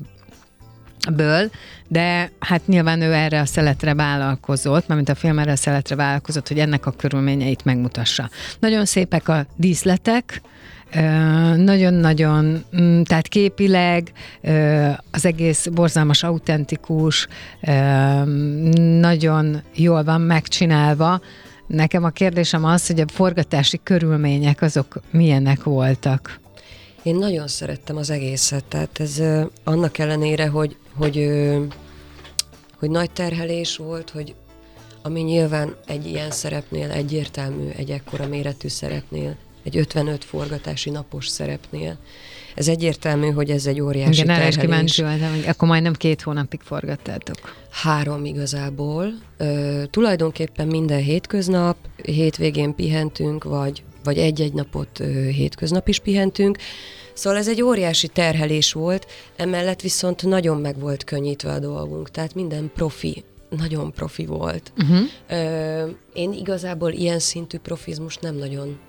ből, 1.15 1.49
de 1.87 2.31
hát 2.39 2.67
nyilván 2.67 3.01
ő 3.01 3.13
erre 3.13 3.39
a 3.39 3.45
szeletre 3.45 3.93
vállalkozott, 3.93 4.87
mármint 4.87 5.09
a 5.09 5.15
film 5.15 5.39
erre 5.39 5.51
a 5.51 5.55
szeletre 5.55 5.95
vállalkozott, 5.95 6.47
hogy 6.47 6.59
ennek 6.59 6.85
a 6.85 6.91
körülményeit 6.91 7.65
megmutassa. 7.65 8.29
Nagyon 8.59 8.85
szépek 8.85 9.27
a 9.27 9.45
díszletek, 9.55 10.41
nagyon-nagyon, 11.55 12.63
mm, 12.81 13.01
tehát 13.01 13.27
képileg 13.27 14.11
az 15.11 15.25
egész 15.25 15.67
borzalmas, 15.67 16.23
autentikus, 16.23 17.27
nagyon 18.99 19.61
jól 19.75 20.03
van 20.03 20.21
megcsinálva. 20.21 21.21
Nekem 21.67 22.03
a 22.03 22.09
kérdésem 22.09 22.65
az, 22.65 22.87
hogy 22.87 22.99
a 22.99 23.05
forgatási 23.07 23.79
körülmények 23.83 24.61
azok 24.61 25.01
milyenek 25.11 25.63
voltak. 25.63 26.39
Én 27.07 27.15
nagyon 27.15 27.47
szerettem 27.47 27.97
az 27.97 28.09
egészet, 28.09 28.63
tehát 28.65 28.99
ez 28.99 29.21
annak 29.63 29.97
ellenére, 29.97 30.47
hogy, 30.47 30.75
hogy, 30.93 31.29
hogy 32.79 32.89
nagy 32.89 33.11
terhelés 33.11 33.77
volt, 33.77 34.09
hogy 34.09 34.35
ami 35.01 35.21
nyilván 35.21 35.75
egy 35.85 36.07
ilyen 36.07 36.31
szerepnél 36.31 36.91
egyértelmű, 36.91 37.69
egy 37.75 37.89
ekkora 37.89 38.27
méretű 38.27 38.67
szerepnél, 38.67 39.35
egy 39.63 39.77
55 39.77 40.23
forgatási 40.23 40.89
napos 40.89 41.27
szerepnél. 41.27 41.97
Ez 42.55 42.67
egyértelmű, 42.67 43.29
hogy 43.29 43.49
ez 43.49 43.65
egy 43.65 43.81
óriási 43.81 44.11
Igen, 44.11 44.25
terhelés. 44.25 44.57
kíváncsi 44.57 45.01
voltam, 45.01 45.29
hogy 45.29 45.47
akkor 45.47 45.67
majdnem 45.67 45.93
két 45.93 46.21
hónapig 46.21 46.61
forgattátok. 46.61 47.37
Három 47.69 48.25
igazából. 48.25 49.13
Ö, 49.37 49.83
tulajdonképpen 49.89 50.67
minden 50.67 51.01
hétköznap, 51.01 51.77
hétvégén 52.03 52.75
pihentünk, 52.75 53.43
vagy, 53.43 53.83
vagy 54.07 54.17
egy-egy 54.17 54.53
napot 54.53 54.97
hétköznap 55.31 55.87
is 55.87 55.99
pihentünk. 55.99 56.57
Szóval 57.13 57.39
ez 57.39 57.47
egy 57.47 57.61
óriási 57.61 58.07
terhelés 58.07 58.73
volt, 58.73 59.07
emellett 59.35 59.81
viszont 59.81 60.23
nagyon 60.23 60.61
meg 60.61 60.79
volt 60.79 61.03
könnyítve 61.03 61.51
a 61.51 61.59
dolgunk, 61.59 62.11
tehát 62.11 62.35
minden 62.35 62.71
profi 62.73 63.23
nagyon 63.49 63.93
profi 63.93 64.25
volt. 64.25 64.71
Uh-huh. 64.77 64.99
Ö, 65.29 65.89
én 66.13 66.33
igazából 66.33 66.91
ilyen 66.91 67.19
szintű 67.19 67.57
profizmus 67.57 68.17
nem 68.17 68.35
nagyon 68.35 68.79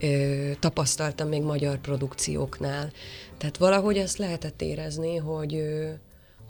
ö, 0.00 0.50
tapasztaltam 0.58 1.28
még 1.28 1.42
magyar 1.42 1.78
produkcióknál. 1.78 2.90
Tehát 3.38 3.56
valahogy 3.56 3.96
ezt 3.96 4.18
lehetett 4.18 4.62
érezni, 4.62 5.16
hogy 5.16 5.54
ö, 5.54 5.88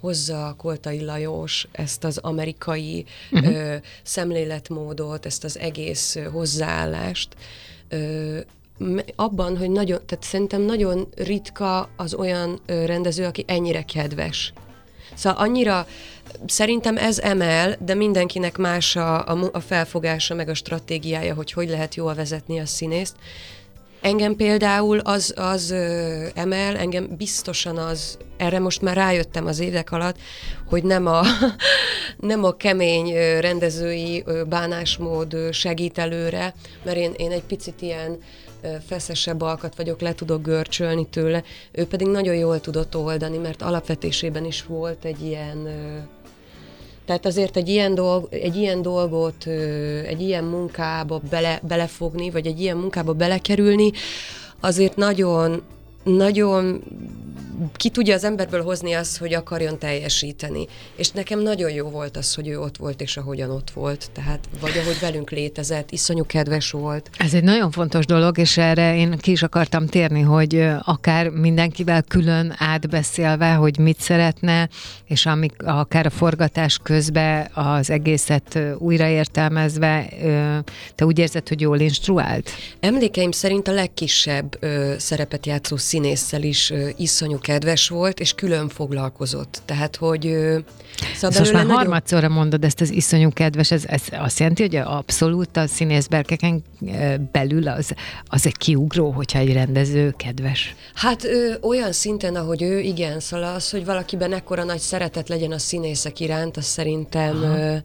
hozza 0.01 0.55
Koltai 0.59 1.05
Lajos 1.05 1.69
ezt 1.73 2.05
az 2.05 2.19
amerikai 2.19 3.05
uh-huh. 3.31 3.55
ö, 3.55 3.75
szemléletmódot, 4.03 5.27
ezt 5.27 5.45
az 5.45 5.59
egész 5.59 6.17
ö, 6.17 6.23
hozzáállást, 6.23 7.35
ö, 7.89 8.39
abban, 9.17 9.59
hogy 9.59 9.71
nagyon, 9.71 10.01
tehát 10.07 10.25
szerintem 10.25 10.63
nagyon 10.63 11.09
ritka 11.17 11.89
az 11.97 12.15
olyan 12.15 12.61
ö, 12.67 12.85
rendező, 12.85 13.25
aki 13.25 13.45
ennyire 13.47 13.83
kedves. 13.83 14.53
Szóval 15.15 15.39
annyira, 15.39 15.87
szerintem 16.47 16.97
ez 16.97 17.19
emel, 17.19 17.77
de 17.81 17.95
mindenkinek 17.95 18.57
más 18.57 18.97
a, 18.97 19.27
a, 19.27 19.51
a 19.53 19.61
felfogása, 19.61 20.35
meg 20.35 20.49
a 20.49 20.55
stratégiája, 20.55 21.35
hogy 21.35 21.53
hogy 21.53 21.69
lehet 21.69 21.95
jól 21.95 22.15
vezetni 22.15 22.59
a 22.59 22.67
színészt. 22.67 23.17
Engem 24.01 24.37
például 24.37 24.99
az, 24.99 25.35
az 25.37 25.71
ö, 25.71 26.25
emel, 26.35 26.77
engem 26.77 27.17
biztosan 27.17 27.77
az, 27.77 28.19
erre 28.37 28.59
most 28.59 28.83
már 28.83 28.97
rájöttem 28.97 29.47
az 29.47 29.59
évek 29.59 29.93
alatt, 29.93 30.17
hogy 30.67 30.83
nem 30.83 31.07
a, 31.07 31.23
nem 32.21 32.45
a 32.45 32.57
kemény 32.57 33.13
rendezői 33.41 34.25
bánásmód 34.49 35.37
segít 35.53 35.99
előre, 35.99 36.55
mert 36.85 36.97
én, 36.97 37.13
én 37.17 37.31
egy 37.31 37.43
picit 37.43 37.83
ilyen 37.83 38.19
feszesebb 38.87 39.41
alkat 39.41 39.77
vagyok, 39.77 40.01
le 40.01 40.15
tudok 40.15 40.43
görcsölni 40.43 41.07
tőle, 41.07 41.43
ő 41.73 41.87
pedig 41.87 42.07
nagyon 42.07 42.35
jól 42.35 42.61
tudott 42.61 42.97
oldani, 42.97 43.37
mert 43.37 43.63
alapvetésében 43.63 44.45
is 44.45 44.65
volt 44.65 45.05
egy 45.05 45.23
ilyen 45.23 45.69
tehát 47.09 47.27
azért 47.27 47.57
egy 47.57 47.69
ilyen, 47.69 47.95
dolg, 47.95 48.27
egy 48.31 48.57
ilyen 48.57 48.83
dolgot, 48.83 49.47
egy 50.07 50.21
ilyen 50.21 50.45
munkába 50.45 51.21
bele, 51.31 51.61
belefogni, 51.69 52.31
vagy 52.31 52.47
egy 52.47 52.61
ilyen 52.61 52.77
munkába 52.77 53.13
belekerülni, 53.13 53.91
azért 54.61 54.97
nagyon, 54.97 55.63
nagyon 56.05 56.83
ki 57.77 57.89
tudja 57.89 58.15
az 58.15 58.25
emberből 58.25 58.63
hozni 58.63 58.93
azt, 58.93 59.19
hogy 59.19 59.35
akarjon 59.35 59.79
teljesíteni. 59.79 60.67
És 60.97 61.11
nekem 61.11 61.43
nagyon 61.43 61.71
jó 61.71 61.89
volt 61.89 62.17
az, 62.17 62.35
hogy 62.35 62.49
ő 62.49 62.61
ott 62.61 62.77
volt, 62.77 63.01
és 63.01 63.17
ahogyan 63.17 63.51
ott 63.51 63.71
volt. 63.71 64.11
Tehát, 64.13 64.49
vagy 64.61 64.79
ahogy 64.83 65.01
velünk 65.01 65.31
létezett, 65.31 65.91
iszonyú 65.91 66.27
kedves 66.27 66.71
volt. 66.71 67.11
Ez 67.19 67.35
egy 67.35 67.43
nagyon 67.43 67.71
fontos 67.71 68.07
dolog, 68.07 68.39
és 68.39 68.57
erre 68.57 68.97
én 68.97 69.17
ki 69.19 69.31
is 69.31 69.43
akartam 69.43 69.87
térni, 69.87 70.21
hogy 70.21 70.67
akár 70.83 71.29
mindenkivel 71.29 72.03
külön 72.03 72.55
átbeszélve, 72.59 73.53
hogy 73.53 73.79
mit 73.79 74.01
szeretne, 74.01 74.69
és 75.07 75.27
amik, 75.27 75.63
akár 75.65 76.07
a 76.07 76.11
forgatás 76.11 76.79
közben 76.83 77.49
az 77.53 77.91
egészet 77.91 78.59
újraértelmezve, 78.79 80.09
te 80.95 81.05
úgy 81.05 81.19
érzed, 81.19 81.49
hogy 81.49 81.61
jól 81.61 81.81
instruált? 81.81 82.51
Emlékeim 82.81 83.31
szerint 83.31 83.69
a 83.69 83.73
legkisebb 83.73 84.59
szerepet 84.99 85.47
játszó 85.47 85.77
színésszel 85.77 86.43
is 86.43 86.73
iszonyú 86.97 87.39
kedves 87.49 87.89
volt, 87.89 88.21
és 88.21 88.33
külön 88.33 88.69
foglalkozott. 88.69 89.63
Tehát, 89.65 89.97
hogy... 89.97 90.23
Szóval 91.15 91.39
most 91.39 91.53
már 91.53 91.63
nagyon... 91.63 91.77
harmadszorra 91.77 92.29
mondod 92.29 92.65
ezt 92.65 92.81
az 92.81 92.91
iszonyú 92.91 93.33
kedves, 93.33 93.71
ez, 93.71 93.85
ez 93.87 94.03
azt 94.11 94.39
jelenti, 94.39 94.63
hogy 94.63 94.77
abszolút 94.77 95.57
a 95.57 95.67
színészberkeken 95.67 96.63
belül 97.33 97.69
az, 97.69 97.95
az 98.27 98.47
egy 98.47 98.57
kiugró, 98.57 99.11
hogyha 99.11 99.39
egy 99.39 99.53
rendező 99.53 100.15
kedves? 100.17 100.75
Hát 100.95 101.25
ö, 101.25 101.53
olyan 101.61 101.93
szinten, 101.93 102.35
ahogy 102.35 102.63
ő, 102.63 102.79
igen, 102.81 103.21
szóval 103.21 103.55
az, 103.55 103.71
hogy 103.71 103.85
valakiben 103.85 104.33
ekkora 104.33 104.65
nagy 104.65 104.81
szeretet 104.81 105.29
legyen 105.29 105.53
a 105.53 105.59
színészek 105.59 106.21
iránt, 106.21 106.57
az 106.57 106.65
szerintem... 106.65 107.43
Ö, 107.43 107.77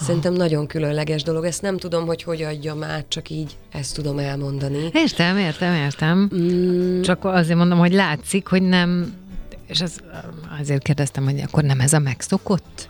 Szerintem 0.00 0.32
nagyon 0.32 0.66
különleges 0.66 1.22
dolog. 1.22 1.44
Ezt 1.44 1.62
nem 1.62 1.76
tudom, 1.76 2.06
hogy 2.06 2.22
hogy 2.22 2.42
adjam 2.42 2.82
át, 2.82 3.04
csak 3.08 3.30
így 3.30 3.56
ezt 3.72 3.94
tudom 3.94 4.18
elmondani. 4.18 4.90
Értem, 4.92 5.38
értem, 5.38 5.74
értem. 5.74 6.30
Mm. 6.34 7.00
Csak 7.00 7.24
azért 7.24 7.58
mondom, 7.58 7.78
hogy 7.78 7.92
látszik, 7.92 8.46
hogy 8.46 8.62
nem, 8.62 9.14
és 9.66 9.80
az, 9.80 10.00
azért 10.60 10.82
kérdeztem, 10.82 11.24
hogy 11.24 11.40
akkor 11.40 11.62
nem 11.62 11.80
ez 11.80 11.92
a 11.92 11.98
megszokott? 11.98 12.88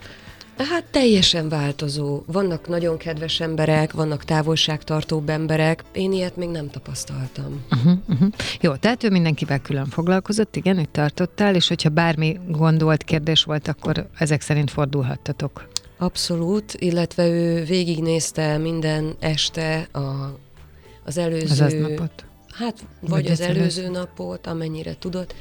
Hát 0.59 0.85
teljesen 0.85 1.49
változó. 1.49 2.23
Vannak 2.27 2.69
nagyon 2.69 2.97
kedves 2.97 3.41
emberek, 3.41 3.93
vannak 3.93 4.25
távolságtartóbb 4.25 5.29
emberek. 5.29 5.85
Én 5.93 6.13
ilyet 6.13 6.37
még 6.37 6.49
nem 6.49 6.71
tapasztaltam. 6.71 7.65
Uh-huh, 7.71 7.99
uh-huh. 8.09 8.29
Jó, 8.61 8.75
tehát 8.75 9.05
ő 9.05 9.11
mindenkivel 9.11 9.61
külön 9.61 9.87
foglalkozott, 9.87 10.57
igen, 10.57 10.79
itt 10.79 10.93
tartottál, 10.93 11.55
és 11.55 11.69
hogyha 11.69 11.89
bármi 11.89 12.41
gondolt 12.49 13.03
kérdés 13.03 13.45
volt, 13.45 13.69
akkor 13.69 14.09
ezek 14.19 14.41
szerint 14.41 14.71
fordulhattatok. 14.71 15.69
Abszolút, 15.99 16.75
illetve 16.75 17.27
ő 17.27 17.65
végignézte 17.65 18.59
minden 18.59 19.17
este 19.19 19.89
a, 19.93 20.39
az 21.05 21.19
előző... 21.19 21.65
Az 21.65 21.73
napot? 21.73 22.25
Hát, 22.49 22.87
vagy, 23.01 23.11
vagy 23.11 23.27
az 23.27 23.41
előző 23.41 23.89
napot, 23.89 24.47
amennyire 24.47 24.97
tudott, 24.99 25.35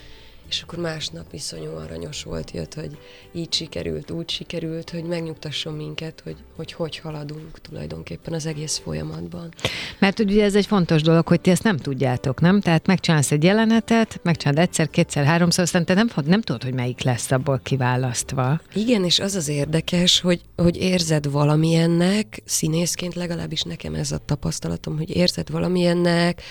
és 0.56 0.62
akkor 0.62 0.80
másnap 0.80 1.26
iszonyú 1.32 1.70
aranyos 1.70 2.24
volt, 2.24 2.52
jött, 2.52 2.74
hogy 2.74 2.98
így 3.32 3.54
sikerült, 3.54 4.12
úgy 4.12 4.30
sikerült, 4.30 4.90
hogy 4.90 5.04
megnyugtasson 5.04 5.74
minket, 5.74 6.22
hogy 6.24 6.36
hogy, 6.56 6.72
hogy 6.72 6.98
haladunk 6.98 7.62
tulajdonképpen 7.62 8.34
az 8.34 8.46
egész 8.46 8.78
folyamatban. 8.84 9.54
Mert 10.00 10.20
ugye 10.20 10.44
ez 10.44 10.56
egy 10.56 10.66
fontos 10.66 11.02
dolog, 11.02 11.28
hogy 11.28 11.42
ti 11.42 11.50
ezt 11.50 11.64
nem 11.64 11.78
tudjátok, 11.78 12.42
nem? 12.42 12.62
Tehát 12.62 12.88
megcsinálsz 12.88 13.32
egy 13.32 13.44
jelenetet, 13.44 14.20
megcsinálod 14.24 14.62
egyszer, 14.62 14.90
kétszer, 14.90 15.26
háromszor, 15.26 15.64
aztán 15.64 15.86
te 15.86 15.94
nem, 15.94 16.10
nem 16.26 16.42
tudod, 16.42 16.64
hogy 16.64 16.74
melyik 16.74 17.02
lesz 17.04 17.32
abból 17.32 17.60
kiválasztva. 17.64 18.62
Igen, 18.74 19.04
és 19.04 19.20
az 19.20 19.36
az 19.36 19.48
érdekes, 19.48 20.20
hogy, 20.20 20.42
hogy 20.56 20.78
érzed 20.78 21.32
valamilyennek, 21.32 22.42
színészként 22.46 23.16
legalábbis 23.16 23.62
nekem 23.62 23.94
ez 23.94 24.12
a 24.12 24.18
tapasztalatom, 24.26 24.98
hogy 24.98 25.16
érzed 25.16 25.50
valamilyennek, 25.50 26.42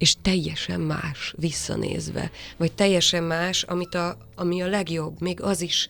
és 0.00 0.16
teljesen 0.22 0.80
más 0.80 1.34
visszanézve, 1.36 2.30
vagy 2.56 2.72
teljesen 2.72 3.22
más, 3.24 3.62
amit 3.62 3.94
a, 3.94 4.16
ami 4.34 4.62
a 4.62 4.66
legjobb, 4.66 5.20
még 5.20 5.42
az 5.42 5.60
is. 5.60 5.88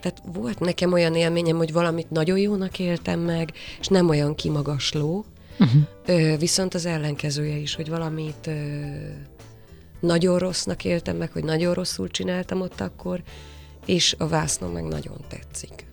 Tehát 0.00 0.22
volt 0.32 0.58
nekem 0.58 0.92
olyan 0.92 1.14
élményem, 1.14 1.56
hogy 1.56 1.72
valamit 1.72 2.10
nagyon 2.10 2.38
jónak 2.38 2.78
éltem 2.78 3.20
meg, 3.20 3.52
és 3.80 3.86
nem 3.86 4.08
olyan 4.08 4.34
kimagasló, 4.34 5.24
uh-huh. 5.58 5.82
ö, 6.06 6.36
viszont 6.36 6.74
az 6.74 6.86
ellenkezője 6.86 7.56
is, 7.56 7.74
hogy 7.74 7.88
valamit 7.88 8.46
ö, 8.46 8.52
nagyon 10.00 10.38
rossznak 10.38 10.84
éltem 10.84 11.16
meg, 11.16 11.32
hogy 11.32 11.44
nagyon 11.44 11.74
rosszul 11.74 12.08
csináltam 12.08 12.60
ott 12.60 12.80
akkor, 12.80 13.22
és 13.86 14.14
a 14.18 14.28
vásznom 14.28 14.72
meg 14.72 14.84
nagyon 14.84 15.16
tetszik. 15.28 15.89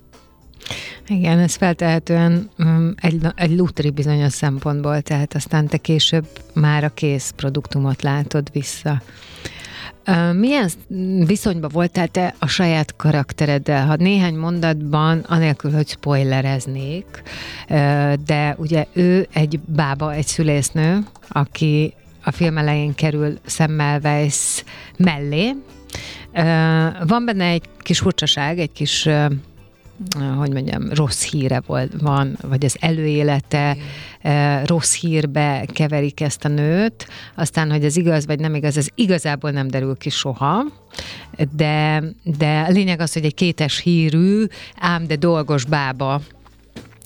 Igen, 1.07 1.39
ez 1.39 1.55
feltehetően 1.55 2.49
um, 2.57 2.93
egy, 3.01 3.21
egy 3.35 3.57
lutri 3.57 3.89
bizonyos 3.89 4.33
szempontból, 4.33 5.01
tehát 5.01 5.33
aztán 5.33 5.67
te 5.67 5.77
később 5.77 6.27
már 6.53 6.83
a 6.83 6.89
kész 6.89 7.33
produktumot 7.35 8.01
látod 8.01 8.49
vissza. 8.51 9.01
Milyen 10.33 10.69
viszonyban 11.25 11.69
voltál 11.73 12.07
te 12.07 12.33
a 12.39 12.47
saját 12.47 12.95
karaktereddel? 12.95 13.85
Ha 13.85 13.95
néhány 13.95 14.35
mondatban, 14.35 15.19
anélkül, 15.19 15.71
hogy 15.71 15.87
spoilereznék, 15.87 17.23
de 18.25 18.55
ugye 18.57 18.85
ő 18.93 19.27
egy 19.33 19.59
bába, 19.59 20.13
egy 20.13 20.25
szülésznő, 20.25 20.99
aki 21.29 21.93
a 22.23 22.31
film 22.31 22.57
elején 22.57 22.95
kerül 22.95 23.37
Semmelweis 23.45 24.63
mellé. 24.97 25.55
Van 27.07 27.25
benne 27.25 27.45
egy 27.45 27.63
kis 27.79 27.99
furcsaság, 27.99 28.59
egy 28.59 28.71
kis 28.71 29.09
hogy 30.37 30.53
mondjam, 30.53 30.93
rossz 30.93 31.23
híre 31.23 31.61
volt, 31.65 31.91
van, 32.01 32.37
vagy 32.41 32.65
az 32.65 32.77
előélete 32.79 33.77
Igen. 34.19 34.65
rossz 34.65 34.95
hírbe 34.95 35.65
keverik 35.73 36.21
ezt 36.21 36.45
a 36.45 36.47
nőt, 36.47 37.07
aztán, 37.35 37.71
hogy 37.71 37.85
ez 37.85 37.95
igaz, 37.95 38.25
vagy 38.25 38.39
nem 38.39 38.55
igaz, 38.55 38.77
ez 38.77 38.87
igazából 38.95 39.51
nem 39.51 39.67
derül 39.67 39.97
ki 39.97 40.09
soha, 40.09 40.63
de, 41.55 42.03
de 42.23 42.65
a 42.67 42.71
lényeg 42.71 42.99
az, 42.99 43.13
hogy 43.13 43.25
egy 43.25 43.33
kétes 43.33 43.79
hírű, 43.79 44.45
ám 44.79 45.07
de 45.07 45.15
dolgos 45.15 45.65
bába 45.65 46.21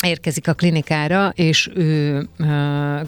érkezik 0.07 0.47
a 0.47 0.53
klinikára, 0.53 1.31
és 1.35 1.69
ő 1.75 2.17
uh, 2.39 2.47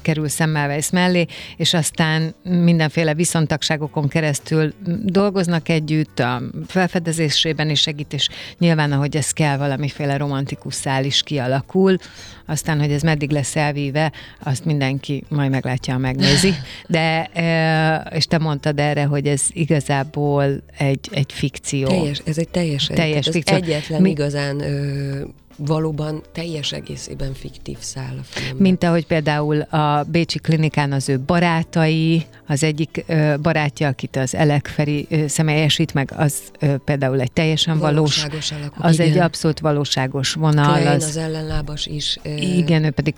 kerül 0.02 0.28
Semmelweis 0.28 0.90
mellé, 0.90 1.26
és 1.58 1.74
aztán 1.74 2.34
mindenféle 2.44 3.14
viszontagságokon 3.14 4.08
keresztül 4.08 4.74
dolgoznak 5.04 5.70
együtt, 5.70 6.20
a 6.20 6.42
felfedezésében 6.68 7.70
is 7.70 7.80
segít, 7.80 8.14
és 8.14 8.30
nyilván, 8.58 8.92
ahogy 8.92 9.16
ez 9.16 9.32
kell, 9.32 9.58
valamiféle 9.58 10.18
romantikus 10.18 10.74
szál 10.74 11.06
is 11.06 11.24
kialakul, 11.24 11.98
aztán, 12.46 12.80
hogy 12.80 12.92
ez 12.92 13.02
meddig 13.02 13.32
lesz 13.32 13.56
elvíve, 13.56 14.12
azt 14.44 14.66
mindenki 14.66 15.24
majd 15.30 15.50
meglátja, 15.50 15.98
megnézi. 15.98 16.54
De, 16.88 17.30
uh, 17.36 18.16
és 18.16 18.26
te 18.26 18.38
mondtad 18.38 18.80
erre, 18.80 19.04
hogy 19.04 19.28
ez 19.28 19.42
igazából 19.50 20.64
egy, 20.78 21.10
egy 21.12 21.34
fikció. 21.34 21.88
Teljes, 21.88 22.22
ez 22.26 22.38
egy 22.38 22.50
teljesen, 22.50 22.96
teljes 22.96 23.28
fikció. 23.32 23.56
egyetlen 23.56 24.02
Mi, 24.02 24.10
igazán 24.10 24.60
ö, 24.60 25.22
valóban 25.58 26.22
teljes 26.32 26.72
egészében 26.72 27.34
fiktív 27.34 27.78
szál 27.80 28.16
a 28.20 28.24
film. 28.24 28.58
Mint 28.58 28.84
ahogy 28.84 29.06
például 29.06 29.62
a 29.62 30.04
Bécsi 30.08 30.40
klinikán 30.40 30.92
az 30.92 31.10
ő 31.10 31.20
barátai, 31.20 32.26
az 32.48 32.64
egyik 32.64 33.06
barátja, 33.42 33.88
akit 33.88 34.16
az 34.16 34.36
Elekferi 34.36 35.08
személyesít 35.28 35.94
meg, 35.94 36.14
az 36.18 36.42
például 36.86 37.22
egy 37.22 37.32
teljesen 37.32 37.78
valós, 37.78 38.24
alakú, 38.24 38.38
az 38.78 38.94
igen. 38.94 39.08
egy 39.08 39.18
abszolút 39.18 39.60
valóságos 39.60 40.34
vonal. 40.34 40.74
Klein, 40.74 40.88
az, 40.88 41.04
az 41.04 41.18
ellenlábas 41.18 41.86
is. 41.86 42.18
Igen, 42.40 42.84
ő 42.84 42.90
pedig 42.90 43.16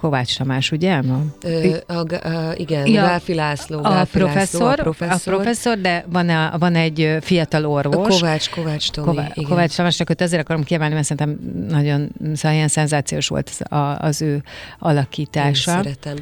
Kovács 0.00 0.36
Tamás, 0.36 0.70
ugye? 0.72 1.00
Ö, 1.42 1.76
a, 1.86 1.92
a, 1.94 2.54
igen, 2.56 2.86
ja, 2.86 3.02
Gálfi 3.02 3.34
László. 3.34 3.84
A 3.84 4.04
professzor, 4.12 4.60
László, 4.60 4.66
a 4.66 4.74
professzor, 4.74 5.32
a 5.32 5.36
professzor, 5.36 5.78
de 5.78 6.04
van, 6.08 6.28
a, 6.28 6.58
van 6.58 6.74
egy 6.74 7.16
fiatal 7.20 7.66
orvos. 7.66 8.18
Kovács, 8.18 8.50
Kovács 8.50 8.90
Tomi, 8.90 9.06
Ková, 9.06 9.30
igen. 9.34 9.48
Kovács 9.48 9.76
Tamásnak, 9.76 10.10
őt 10.10 10.20
ezért 10.20 10.42
akarom 10.42 10.64
kiemelni, 10.64 10.94
mert 10.94 11.06
szerintem 11.06 11.38
nagyon 11.68 12.10
szóval 12.34 12.56
ilyen 12.56 12.68
szenzációs 12.68 13.28
volt 13.28 13.48
az, 13.48 13.72
a, 13.72 13.98
az 13.98 14.22
ő 14.22 14.42
alakítása. 14.78 15.76
Én 15.76 15.82
szeretem. 15.82 16.16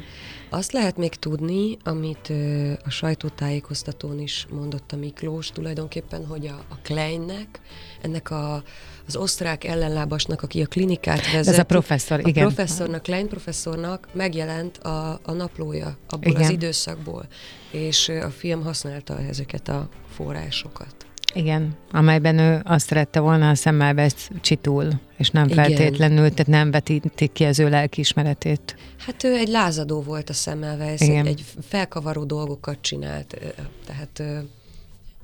Azt 0.49 0.71
lehet 0.71 0.97
még 0.97 1.15
tudni, 1.15 1.77
amit 1.83 2.29
ö, 2.29 2.71
a 2.85 2.89
sajtótájékoztatón 2.89 4.19
is 4.19 4.47
mondott 4.51 4.91
a 4.91 4.95
Miklós, 4.95 5.49
tulajdonképpen, 5.49 6.25
hogy 6.25 6.47
a, 6.47 6.65
a 6.69 6.75
Kleinnek, 6.83 7.59
ennek 8.01 8.31
a, 8.31 8.63
az 9.07 9.15
osztrák 9.15 9.63
ellenlábasnak, 9.63 10.41
aki 10.41 10.61
a 10.61 10.65
klinikát 10.65 11.31
vezet. 11.31 11.53
Ez 11.53 11.59
a 11.59 11.63
professzor, 11.63 12.19
a 12.23 12.27
igen. 12.27 12.47
professzornak, 12.47 13.01
Klein 13.01 13.27
professzornak 13.27 14.07
megjelent 14.13 14.77
a, 14.77 15.19
a 15.23 15.31
naplója 15.31 15.97
abból 16.09 16.31
igen. 16.31 16.43
az 16.43 16.49
időszakból, 16.49 17.27
és 17.71 18.09
a 18.09 18.29
film 18.29 18.63
használta 18.63 19.19
ezeket 19.19 19.67
a 19.69 19.89
forrásokat. 20.15 21.08
Igen, 21.33 21.75
amelyben 21.91 22.37
ő 22.37 22.61
azt 22.63 22.87
szerette 22.87 23.19
volna 23.19 23.49
a 23.49 23.55
szemmel 23.55 24.09
csitul, 24.41 24.99
és 25.17 25.29
nem 25.29 25.43
Igen. 25.43 25.55
feltétlenül, 25.55 26.29
tehát 26.29 26.47
nem 26.47 26.71
vetítik 26.71 27.31
ki 27.31 27.43
az 27.43 27.59
ő 27.59 27.69
lelkiismeretét. 27.69 28.75
Hát 28.97 29.23
ő 29.23 29.33
egy 29.33 29.47
lázadó 29.47 30.01
volt 30.01 30.29
a 30.29 30.33
szemmel 30.33 30.81
egy, 30.81 31.01
egy 31.01 31.43
felkavaró 31.61 32.23
dolgokat 32.23 32.77
csinált, 32.81 33.37
tehát 33.85 34.23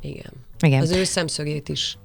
igen. 0.01 0.31
igen. 0.59 0.81
Az 0.81 0.91
ő 0.91 1.03
szemszögét 1.03 1.69
is 1.69 1.97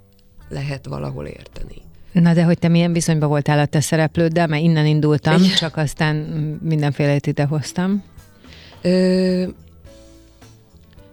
lehet 0.48 0.86
valahol 0.86 1.26
érteni. 1.26 1.74
Na 2.12 2.34
de 2.34 2.44
hogy 2.44 2.58
te 2.58 2.68
milyen 2.68 2.92
viszonyban 2.92 3.28
voltál 3.28 3.58
a 3.58 3.66
te 3.66 3.80
szereplőddel, 3.80 4.46
mert 4.46 4.62
innen 4.62 4.86
indultam, 4.86 5.42
Igen. 5.42 5.56
csak 5.56 5.76
aztán 5.76 6.16
mindenféle 6.62 7.16
ide 7.26 7.44
hoztam. 7.44 8.02
Ö, 8.82 9.48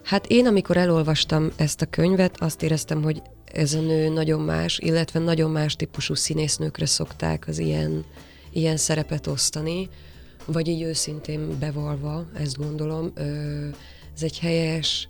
Hát 0.07 0.27
én, 0.27 0.47
amikor 0.47 0.77
elolvastam 0.77 1.51
ezt 1.55 1.81
a 1.81 1.85
könyvet, 1.85 2.41
azt 2.41 2.63
éreztem, 2.63 3.03
hogy 3.03 3.21
ez 3.45 3.73
a 3.73 3.79
nő 3.79 4.09
nagyon 4.09 4.39
más, 4.39 4.79
illetve 4.79 5.19
nagyon 5.19 5.51
más 5.51 5.75
típusú 5.75 6.13
színésznőkre 6.13 6.85
szokták 6.85 7.47
az 7.47 7.57
ilyen, 7.57 8.05
ilyen 8.51 8.77
szerepet 8.77 9.27
osztani, 9.27 9.89
vagy 10.45 10.67
így 10.67 10.81
őszintén 10.81 11.59
bevalva, 11.59 12.25
ezt 12.33 12.57
gondolom. 12.57 13.11
Ez 14.15 14.23
egy 14.23 14.39
helyes, 14.39 15.07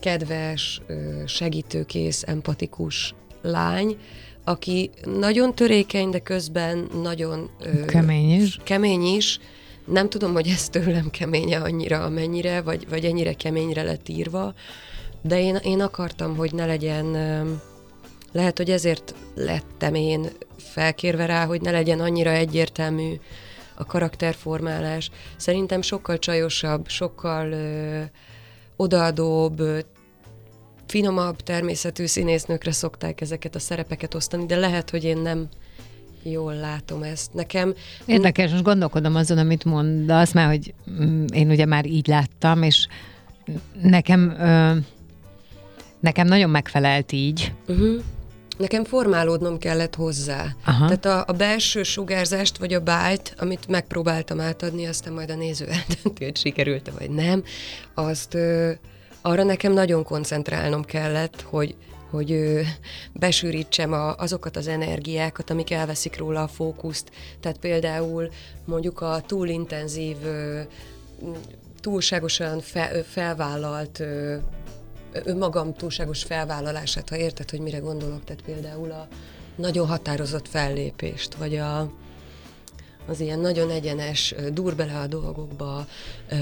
kedves, 0.00 0.80
segítőkész, 1.26 2.22
empatikus 2.26 3.14
lány, 3.42 3.96
aki 4.44 4.90
nagyon 5.04 5.54
törékeny, 5.54 6.10
de 6.10 6.18
közben 6.18 6.88
nagyon 7.02 7.50
kemény 7.86 8.42
is. 8.42 8.58
Kemény 8.62 9.02
is, 9.02 9.38
nem 9.86 10.08
tudom, 10.08 10.32
hogy 10.32 10.48
ez 10.48 10.68
tőlem 10.68 11.10
keménye 11.10 11.60
annyira, 11.60 12.04
amennyire, 12.04 12.60
vagy, 12.60 12.88
vagy 12.88 13.04
ennyire 13.04 13.32
keményre 13.32 13.82
lett 13.82 14.08
írva, 14.08 14.54
de 15.22 15.40
én, 15.40 15.56
én 15.56 15.80
akartam, 15.80 16.36
hogy 16.36 16.52
ne 16.52 16.66
legyen, 16.66 17.06
lehet, 18.32 18.56
hogy 18.56 18.70
ezért 18.70 19.14
lettem 19.34 19.94
én 19.94 20.26
felkérve 20.56 21.26
rá, 21.26 21.44
hogy 21.44 21.60
ne 21.60 21.70
legyen 21.70 22.00
annyira 22.00 22.30
egyértelmű 22.30 23.14
a 23.74 23.84
karakterformálás. 23.84 25.10
Szerintem 25.36 25.82
sokkal 25.82 26.18
csajosabb, 26.18 26.88
sokkal 26.88 27.52
ö, 27.52 28.02
odaadóbb, 28.76 29.62
finomabb 30.86 31.36
természetű 31.36 32.06
színésznőkre 32.06 32.72
szokták 32.72 33.20
ezeket 33.20 33.54
a 33.54 33.58
szerepeket 33.58 34.14
osztani, 34.14 34.46
de 34.46 34.56
lehet, 34.56 34.90
hogy 34.90 35.04
én 35.04 35.18
nem 35.18 35.48
jól 36.30 36.54
látom 36.54 37.02
ezt. 37.02 37.34
Nekem... 37.34 37.74
Érdekes, 38.04 38.50
most 38.50 38.62
gondolkodom 38.62 39.14
azon, 39.14 39.38
amit 39.38 39.64
mondasz, 39.64 40.32
mert 40.32 40.48
hogy 40.48 40.74
mm, 40.90 41.24
én 41.32 41.50
ugye 41.50 41.66
már 41.66 41.86
így 41.86 42.06
láttam, 42.06 42.62
és 42.62 42.86
nekem 43.82 44.36
nekem 46.00 46.26
nagyon 46.26 46.50
megfelelt 46.50 47.12
így. 47.12 47.52
Uh-huh. 47.68 48.02
Nekem 48.58 48.84
formálódnom 48.84 49.58
kellett 49.58 49.94
hozzá. 49.94 50.46
Aha. 50.64 50.86
Tehát 50.86 51.04
a, 51.04 51.32
a 51.32 51.36
belső 51.36 51.82
sugárzást, 51.82 52.58
vagy 52.58 52.74
a 52.74 52.80
bájt, 52.80 53.34
amit 53.38 53.68
megpróbáltam 53.68 54.40
átadni, 54.40 54.86
aztán 54.86 55.12
majd 55.12 55.30
a 55.30 55.34
néző 55.34 55.66
eldönti, 55.78 56.24
hogy 56.24 56.36
sikerült 56.36 56.90
vagy 56.98 57.10
nem, 57.10 57.42
azt 57.94 58.34
ö, 58.34 58.70
arra 59.22 59.42
nekem 59.42 59.72
nagyon 59.72 60.04
koncentrálnom 60.04 60.84
kellett, 60.84 61.40
hogy 61.40 61.74
hogy 62.10 62.32
ö, 62.32 62.60
besűrítsem 63.12 63.92
a, 63.92 64.14
azokat 64.14 64.56
az 64.56 64.66
energiákat, 64.66 65.50
amik 65.50 65.70
elveszik 65.70 66.18
róla 66.18 66.42
a 66.42 66.48
fókuszt. 66.48 67.10
Tehát 67.40 67.58
például 67.58 68.30
mondjuk 68.64 69.00
a 69.00 69.22
túlintenzív, 69.26 70.16
ö, 70.24 70.60
túlságosan 71.80 72.60
fe, 72.60 73.02
felvállalt 73.02 74.00
ö, 74.00 74.36
önmagam 75.24 75.74
túlságos 75.74 76.22
felvállalását, 76.22 77.08
ha 77.08 77.16
érted, 77.16 77.50
hogy 77.50 77.60
mire 77.60 77.78
gondolok, 77.78 78.24
tehát 78.24 78.42
például 78.42 78.90
a 78.90 79.08
nagyon 79.56 79.86
határozott 79.86 80.48
fellépést, 80.48 81.34
vagy 81.34 81.56
a, 81.56 81.92
az 83.06 83.20
ilyen 83.20 83.38
nagyon 83.38 83.70
egyenes, 83.70 84.34
dur 84.52 84.74
bele 84.74 84.98
a 84.98 85.06
dolgokba 85.06 85.86
ö, 86.28 86.36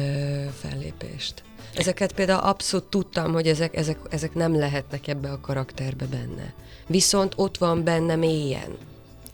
fellépést. 0.60 1.42
Ezeket 1.74 2.12
például 2.12 2.40
abszolút 2.40 2.86
tudtam, 2.86 3.32
hogy 3.32 3.46
ezek, 3.46 3.76
ezek, 3.76 3.98
ezek 4.10 4.34
nem 4.34 4.58
lehetnek 4.58 5.08
ebbe 5.08 5.30
a 5.30 5.40
karakterbe 5.40 6.04
benne. 6.04 6.52
Viszont 6.86 7.32
ott 7.36 7.58
van 7.58 7.84
benne 7.84 8.16
mélyen. 8.16 8.76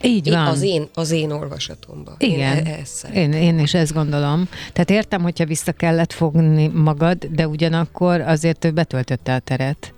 Így 0.02 0.26
én, 0.26 0.32
van. 0.32 0.46
Az 0.46 0.62
én, 0.62 0.88
az 0.94 1.10
én 1.10 1.30
olvasatomban. 1.30 2.14
Igen, 2.18 2.56
én, 2.56 2.66
e- 2.66 2.78
ezt 2.80 3.08
én, 3.14 3.32
én 3.32 3.58
is 3.58 3.74
ezt 3.74 3.92
gondolom. 3.92 4.48
Tehát 4.72 4.90
értem, 4.90 5.22
hogyha 5.22 5.44
vissza 5.44 5.72
kellett 5.72 6.12
fogni 6.12 6.66
magad, 6.66 7.24
de 7.24 7.48
ugyanakkor 7.48 8.20
azért 8.20 8.64
ő 8.64 8.70
betöltötte 8.70 9.34
a 9.34 9.38
teret 9.38 9.94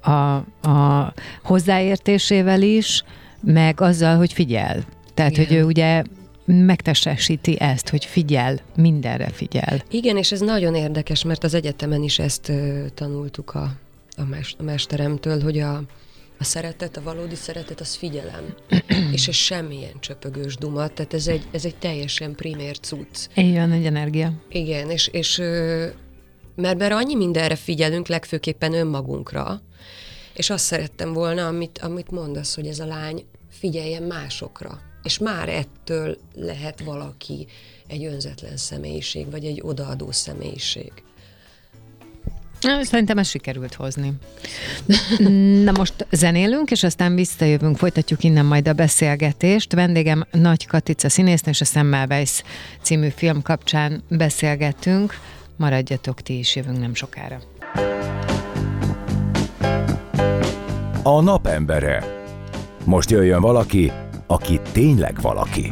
a, 0.00 0.34
a 0.68 1.12
hozzáértésével 1.42 2.62
is, 2.62 3.04
meg 3.40 3.80
azzal, 3.80 4.16
hogy 4.16 4.32
figyel. 4.32 4.84
Tehát, 5.14 5.32
Igen. 5.32 5.46
hogy 5.46 5.56
ő 5.56 5.64
ugye 5.64 6.02
megtestesíti 6.52 7.60
ezt, 7.60 7.88
hogy 7.88 8.04
figyel, 8.04 8.60
mindenre 8.76 9.28
figyel. 9.28 9.84
Igen, 9.90 10.16
és 10.16 10.32
ez 10.32 10.40
nagyon 10.40 10.74
érdekes, 10.74 11.24
mert 11.24 11.44
az 11.44 11.54
egyetemen 11.54 12.02
is 12.02 12.18
ezt 12.18 12.52
tanultuk 12.94 13.54
a, 13.54 13.72
a, 14.16 14.24
mes- 14.24 14.56
a 14.58 14.62
mesteremtől, 14.62 15.42
hogy 15.42 15.58
a, 15.58 15.82
A 16.38 16.44
szeretet, 16.44 16.96
a 16.96 17.02
valódi 17.02 17.34
szeretet, 17.34 17.80
az 17.80 17.94
figyelem. 17.94 18.54
és 19.16 19.28
ez 19.28 19.34
semmilyen 19.34 20.00
csöpögős 20.00 20.56
duma, 20.56 20.88
tehát 20.88 21.14
ez 21.14 21.26
egy, 21.26 21.42
ez 21.50 21.64
egy 21.64 21.76
teljesen 21.76 22.34
primér 22.34 22.78
cucc. 22.78 23.26
Igen, 23.34 23.72
egy 23.72 23.86
energia. 23.86 24.32
Igen, 24.48 24.90
és, 24.90 25.06
és 25.06 25.36
mert, 26.54 26.78
mert 26.78 26.92
annyi 26.92 27.14
mindenre 27.14 27.56
figyelünk, 27.56 28.08
legfőképpen 28.08 28.74
önmagunkra, 28.74 29.62
és 30.34 30.50
azt 30.50 30.64
szerettem 30.64 31.12
volna, 31.12 31.46
amit, 31.46 31.78
amit 31.78 32.10
mondasz, 32.10 32.54
hogy 32.54 32.66
ez 32.66 32.78
a 32.78 32.86
lány 32.86 33.24
figyeljen 33.50 34.02
másokra. 34.02 34.89
És 35.02 35.18
már 35.18 35.48
ettől 35.48 36.16
lehet 36.34 36.80
valaki 36.80 37.46
egy 37.86 38.04
önzetlen 38.04 38.56
személyiség, 38.56 39.30
vagy 39.30 39.44
egy 39.44 39.60
odaadó 39.62 40.10
személyiség. 40.10 40.92
Szerintem 42.82 43.18
ezt 43.18 43.30
sikerült 43.30 43.74
hozni. 43.74 44.12
Na 45.64 45.72
most 45.72 46.06
zenélünk, 46.10 46.70
és 46.70 46.82
aztán 46.82 47.14
visszajövünk, 47.14 47.76
folytatjuk 47.76 48.24
innen 48.24 48.44
majd 48.44 48.68
a 48.68 48.72
beszélgetést. 48.72 49.72
Vendégem 49.72 50.26
Nagy 50.30 50.66
Katica 50.66 51.08
színésznő, 51.08 51.50
és 51.50 51.60
a 51.60 51.64
Semmelweis 51.64 52.42
című 52.82 53.08
film 53.08 53.42
kapcsán 53.42 54.02
beszélgettünk. 54.08 55.18
Maradjatok 55.56 56.20
ti 56.22 56.38
is, 56.38 56.56
jövünk 56.56 56.78
nem 56.78 56.94
sokára. 56.94 57.40
A 61.02 61.20
napembere. 61.20 62.18
Most 62.84 63.10
jöjjön 63.10 63.40
valaki, 63.40 63.92
aki 64.30 64.60
tényleg 64.72 65.20
valaki. 65.20 65.68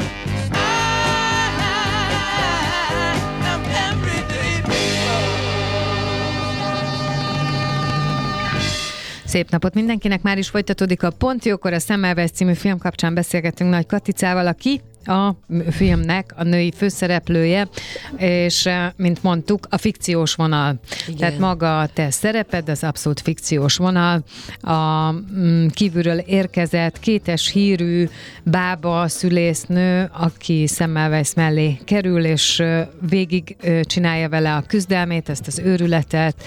Szép 9.25 9.51
napot 9.51 9.75
mindenkinek, 9.75 10.23
már 10.23 10.39
is 10.39 10.49
folytatódik 10.49 11.03
a 11.03 11.11
Pont 11.11 11.45
Jókor, 11.45 11.73
a 11.73 11.79
Szemmelweis 11.79 12.31
című 12.31 12.53
film 12.53 12.79
kapcsán 12.79 13.15
beszélgetünk 13.15 13.71
Nagy 13.71 13.87
Katicával, 13.87 14.47
aki 14.47 14.81
a 15.09 15.37
filmnek 15.71 16.35
a 16.37 16.43
női 16.43 16.73
főszereplője, 16.77 17.69
és 18.17 18.67
eh, 18.67 18.91
mint 18.97 19.23
mondtuk, 19.23 19.67
a 19.71 19.77
fikciós 19.77 20.35
vonal. 20.35 20.81
Igen. 21.07 21.19
Tehát 21.19 21.39
maga 21.39 21.81
a 21.81 21.87
te 21.87 22.11
szereped, 22.11 22.69
az 22.69 22.85
abszolút 22.85 23.21
fikciós 23.21 23.77
vonal. 23.77 24.25
A 24.61 25.11
mm, 25.13 25.67
kívülről 25.67 26.19
érkezett 26.19 27.01
kétes 27.01 27.51
hírű 27.51 28.09
bába 28.43 29.09
szülésznő, 29.09 30.11
aki 30.13 30.67
Semmelweis 30.67 31.35
mellé 31.35 31.79
kerül, 31.85 32.25
és 32.25 32.61
eh, 32.61 32.87
végig 33.09 33.57
eh, 33.61 33.81
csinálja 33.83 34.29
vele 34.29 34.55
a 34.55 34.63
küzdelmét, 34.67 35.29
ezt 35.29 35.47
az 35.47 35.59
őrületet, 35.59 36.45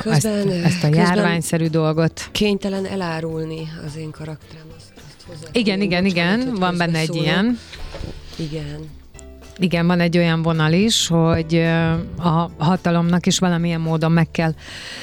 közben, 0.00 0.48
ezt, 0.48 0.64
ezt 0.64 0.84
a 0.84 0.88
járványszerű 0.94 1.66
dolgot. 1.66 2.28
Kénytelen 2.32 2.86
elárulni 2.86 3.68
az 3.86 3.96
én 3.96 4.10
karakterem. 4.10 4.75
Azt 5.32 5.48
igen, 5.52 5.80
igen, 5.80 6.04
igen, 6.04 6.54
van 6.54 6.76
benne 6.76 6.98
egy 6.98 7.14
ilyen. 7.14 7.58
Igen. 8.36 8.95
Igen, 9.58 9.86
van 9.86 10.00
egy 10.00 10.18
olyan 10.18 10.42
vonal 10.42 10.72
is, 10.72 11.06
hogy 11.06 11.54
a 12.18 12.50
hatalomnak 12.58 13.26
is 13.26 13.38
valamilyen 13.38 13.80
módon 13.80 14.12
meg 14.12 14.30
kell 14.30 14.54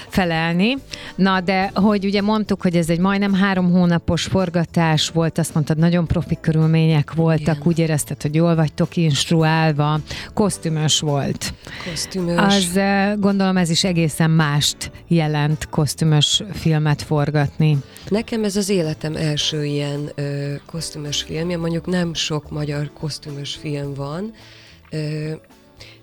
felelni. 0.07 0.77
Na, 1.15 1.41
de 1.41 1.71
hogy 1.73 2.05
ugye 2.05 2.21
mondtuk, 2.21 2.61
hogy 2.61 2.75
ez 2.75 2.89
egy 2.89 2.99
majdnem 2.99 3.33
három 3.33 3.71
hónapos 3.71 4.23
forgatás 4.23 5.09
volt, 5.09 5.37
azt 5.37 5.53
mondtad, 5.53 5.77
nagyon 5.77 6.07
profi 6.07 6.37
körülmények 6.41 7.13
voltak, 7.13 7.55
Igen. 7.55 7.67
úgy 7.67 7.79
érezted, 7.79 8.21
hogy 8.21 8.35
jól 8.35 8.55
vagytok 8.55 8.95
instruálva, 8.95 9.99
kosztümös 10.33 10.99
volt. 10.99 11.53
Kosztümös. 11.89 12.37
Az 12.37 12.79
gondolom 13.19 13.57
ez 13.57 13.69
is 13.69 13.83
egészen 13.83 14.29
mást 14.29 14.91
jelent 15.07 15.69
kosztümös 15.69 16.43
filmet 16.51 17.01
forgatni. 17.01 17.77
Nekem 18.07 18.43
ez 18.43 18.55
az 18.55 18.69
életem 18.69 19.15
első 19.15 19.65
ilyen 19.65 20.11
ö, 20.15 20.53
kosztümös 20.65 21.21
filmje, 21.21 21.57
mondjuk 21.57 21.85
nem 21.85 22.13
sok 22.13 22.49
magyar 22.51 22.91
kosztümös 22.99 23.55
film 23.55 23.93
van, 23.93 24.33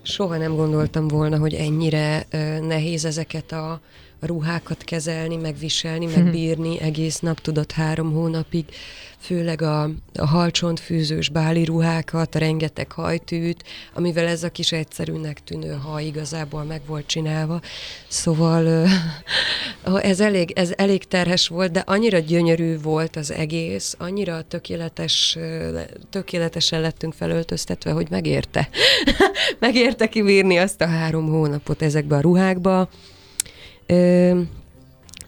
soha 0.01 0.37
nem 0.37 0.55
gondoltam 0.55 1.07
volna, 1.07 1.37
hogy 1.37 1.53
ennyire 1.53 2.25
nehéz 2.61 3.05
ezeket 3.05 3.51
a 3.51 3.81
ruhákat 4.19 4.83
kezelni, 4.83 5.35
megviselni, 5.35 6.05
megbírni 6.15 6.79
egész 6.79 7.19
nap, 7.19 7.39
tudott 7.39 7.71
három 7.71 8.11
hónapig, 8.11 8.65
főleg 9.21 9.61
a, 9.61 9.89
a 10.13 10.25
halcsontfűzős 10.25 11.29
báli 11.29 11.65
ruhákat, 11.65 12.35
a 12.35 12.39
rengeteg 12.39 12.91
hajtűt, 12.91 13.63
amivel 13.93 14.27
ez 14.27 14.43
a 14.43 14.49
kis 14.49 14.71
egyszerűnek 14.71 15.43
tűnő 15.43 15.71
haj 15.71 16.05
igazából 16.05 16.63
meg 16.63 16.81
volt 16.85 17.05
csinálva. 17.05 17.61
Szóval 18.07 18.87
ez 20.01 20.19
elég, 20.19 20.51
ez 20.51 20.73
elég 20.75 21.03
terhes 21.03 21.47
volt, 21.47 21.71
de 21.71 21.83
annyira 21.85 22.19
gyönyörű 22.19 22.79
volt 22.79 23.15
az 23.15 23.31
egész, 23.31 23.95
annyira 23.97 24.41
tökéletes, 24.41 25.37
tökéletesen 26.09 26.81
lettünk 26.81 27.13
felöltöztetve, 27.13 27.91
hogy 27.91 28.07
megérte. 28.09 28.69
megérte 29.59 30.07
kibírni 30.07 30.57
azt 30.57 30.81
a 30.81 30.87
három 30.87 31.29
hónapot 31.29 31.81
ezekbe 31.81 32.15
a 32.15 32.21
ruhákba. 32.21 32.89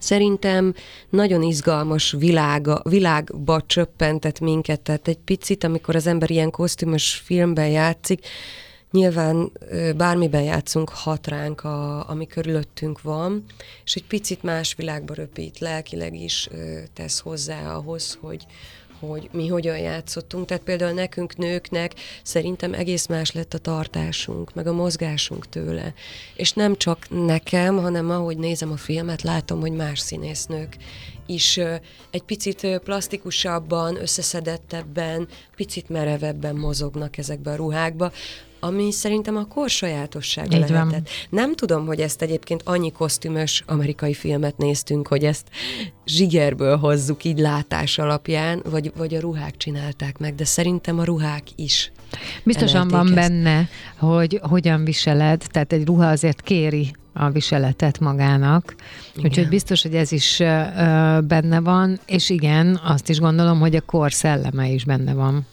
Szerintem 0.03 0.73
nagyon 1.09 1.41
izgalmas 1.41 2.15
világa, 2.17 2.81
világba 2.89 3.61
csöppentett 3.65 4.39
minket, 4.39 4.81
tehát 4.81 5.07
egy 5.07 5.17
picit, 5.17 5.63
amikor 5.63 5.95
az 5.95 6.07
ember 6.07 6.29
ilyen 6.29 6.51
kosztümös 6.51 7.21
filmben 7.25 7.67
játszik, 7.67 8.25
Nyilván 8.93 9.51
bármiben 9.95 10.41
játszunk, 10.41 10.89
hat 10.89 11.27
ránk, 11.27 11.63
a, 11.63 12.09
ami 12.09 12.27
körülöttünk 12.27 13.01
van, 13.01 13.45
és 13.85 13.95
egy 13.95 14.05
picit 14.05 14.43
más 14.43 14.73
világba 14.75 15.13
röpít, 15.13 15.59
lelkileg 15.59 16.15
is 16.15 16.49
tesz 16.93 17.19
hozzá 17.19 17.75
ahhoz, 17.75 18.17
hogy, 18.21 18.45
hogy 19.07 19.29
mi 19.31 19.47
hogyan 19.47 19.77
játszottunk. 19.77 20.45
Tehát 20.45 20.63
például 20.63 20.91
nekünk 20.91 21.37
nőknek 21.37 21.93
szerintem 22.23 22.73
egész 22.73 23.07
más 23.07 23.31
lett 23.31 23.53
a 23.53 23.57
tartásunk, 23.57 24.53
meg 24.53 24.67
a 24.67 24.73
mozgásunk 24.73 25.49
tőle. 25.49 25.93
És 26.35 26.51
nem 26.51 26.77
csak 26.77 27.07
nekem, 27.09 27.77
hanem 27.77 28.09
ahogy 28.09 28.37
nézem 28.37 28.71
a 28.71 28.77
filmet, 28.77 29.21
látom, 29.21 29.59
hogy 29.59 29.71
más 29.71 29.99
színésznők 29.99 30.77
is 31.25 31.57
egy 32.11 32.23
picit 32.25 32.79
plastikusabban, 32.83 34.01
összeszedettebben, 34.01 35.27
picit 35.55 35.89
merevebben 35.89 36.55
mozognak 36.55 37.17
ezekbe 37.17 37.51
a 37.51 37.55
ruhákba, 37.55 38.11
ami 38.63 38.91
szerintem 38.91 39.37
a 39.37 39.45
kor 39.45 39.69
sajátossága 39.69 40.55
Így 40.55 40.69
lehetett. 40.69 40.89
Van. 40.89 41.03
Nem 41.29 41.55
tudom, 41.55 41.85
hogy 41.85 41.99
ezt 41.99 42.21
egyébként 42.21 42.61
annyi 42.65 42.91
kosztümös 42.91 43.63
amerikai 43.67 44.13
filmet 44.13 44.57
néztünk, 44.57 45.07
hogy 45.07 45.23
ezt 45.23 45.47
zsigerből 46.05 46.77
hozzuk 46.77 47.23
így 47.23 47.39
látás 47.39 47.97
alapján, 47.97 48.61
vagy, 48.69 48.91
vagy 48.97 49.13
a 49.13 49.19
ruhák 49.19 49.57
csinálták 49.57 50.17
meg, 50.17 50.35
de 50.35 50.45
szerintem 50.45 50.99
a 50.99 51.03
ruhák 51.03 51.43
is. 51.55 51.91
Biztosan 52.43 52.87
van 52.87 53.05
ezt. 53.05 53.13
benne, 53.13 53.69
hogy 53.97 54.39
hogyan 54.41 54.83
viseled, 54.83 55.41
tehát 55.51 55.73
egy 55.73 55.85
ruha 55.85 56.09
azért 56.09 56.41
kéri 56.41 56.95
a 57.13 57.29
viseletet 57.29 57.99
magának. 57.99 58.75
Igen. 59.13 59.25
Úgyhogy 59.25 59.47
biztos, 59.47 59.81
hogy 59.81 59.95
ez 59.95 60.11
is 60.11 60.39
uh, 60.39 60.47
benne 61.21 61.59
van, 61.59 61.99
és 62.05 62.29
igen, 62.29 62.79
azt 62.83 63.09
is 63.09 63.19
gondolom, 63.19 63.59
hogy 63.59 63.75
a 63.75 63.81
kor 63.81 64.13
szelleme 64.13 64.67
is 64.67 64.85
benne 64.85 65.13
van. 65.13 65.45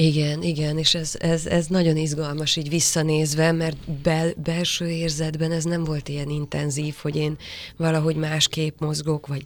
Igen, 0.00 0.42
igen, 0.42 0.78
és 0.78 0.94
ez, 0.94 1.14
ez, 1.18 1.46
ez 1.46 1.66
nagyon 1.66 1.96
izgalmas 1.96 2.56
így 2.56 2.68
visszanézve, 2.68 3.52
mert 3.52 3.90
bel, 4.02 4.32
belső 4.44 4.88
érzetben 4.88 5.52
ez 5.52 5.64
nem 5.64 5.84
volt 5.84 6.08
ilyen 6.08 6.30
intenzív, 6.30 6.94
hogy 7.02 7.16
én 7.16 7.36
valahogy 7.76 8.16
másképp 8.16 8.80
mozgok, 8.80 9.26
vagy 9.26 9.44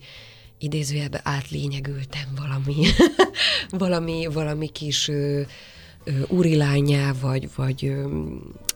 idézőjelben 0.59 1.21
átlényegültem 1.25 2.29
valami, 2.37 2.87
valami, 3.85 4.29
valami 4.33 4.69
kis 4.69 5.09
ö, 5.09 5.41
ö, 6.05 6.11
urilányá, 6.29 7.13
vagy, 7.21 7.49
vagy 7.57 7.85
ö, 7.85 8.27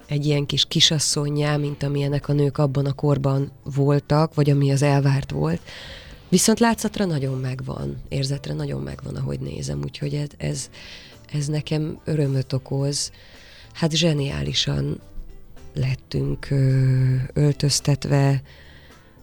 egy 0.06 0.26
ilyen 0.26 0.46
kis 0.46 0.64
kisasszonyjá, 0.64 1.56
mint 1.56 1.82
amilyenek 1.82 2.28
a 2.28 2.32
nők 2.32 2.58
abban 2.58 2.86
a 2.86 2.92
korban 2.92 3.52
voltak, 3.62 4.34
vagy 4.34 4.50
ami 4.50 4.70
az 4.70 4.82
elvárt 4.82 5.30
volt. 5.30 5.60
Viszont 6.28 6.60
látszatra 6.60 7.04
nagyon 7.04 7.38
megvan, 7.38 7.96
érzetre 8.08 8.54
nagyon 8.54 8.82
megvan, 8.82 9.16
ahogy 9.16 9.40
nézem, 9.40 9.80
úgyhogy 9.82 10.14
ez, 10.14 10.28
ez, 10.36 10.70
ez 11.32 11.46
nekem 11.46 12.00
örömöt 12.04 12.52
okoz. 12.52 13.10
Hát 13.72 13.92
zseniálisan 13.92 15.00
lettünk 15.74 16.48
öltöztetve, 17.32 18.42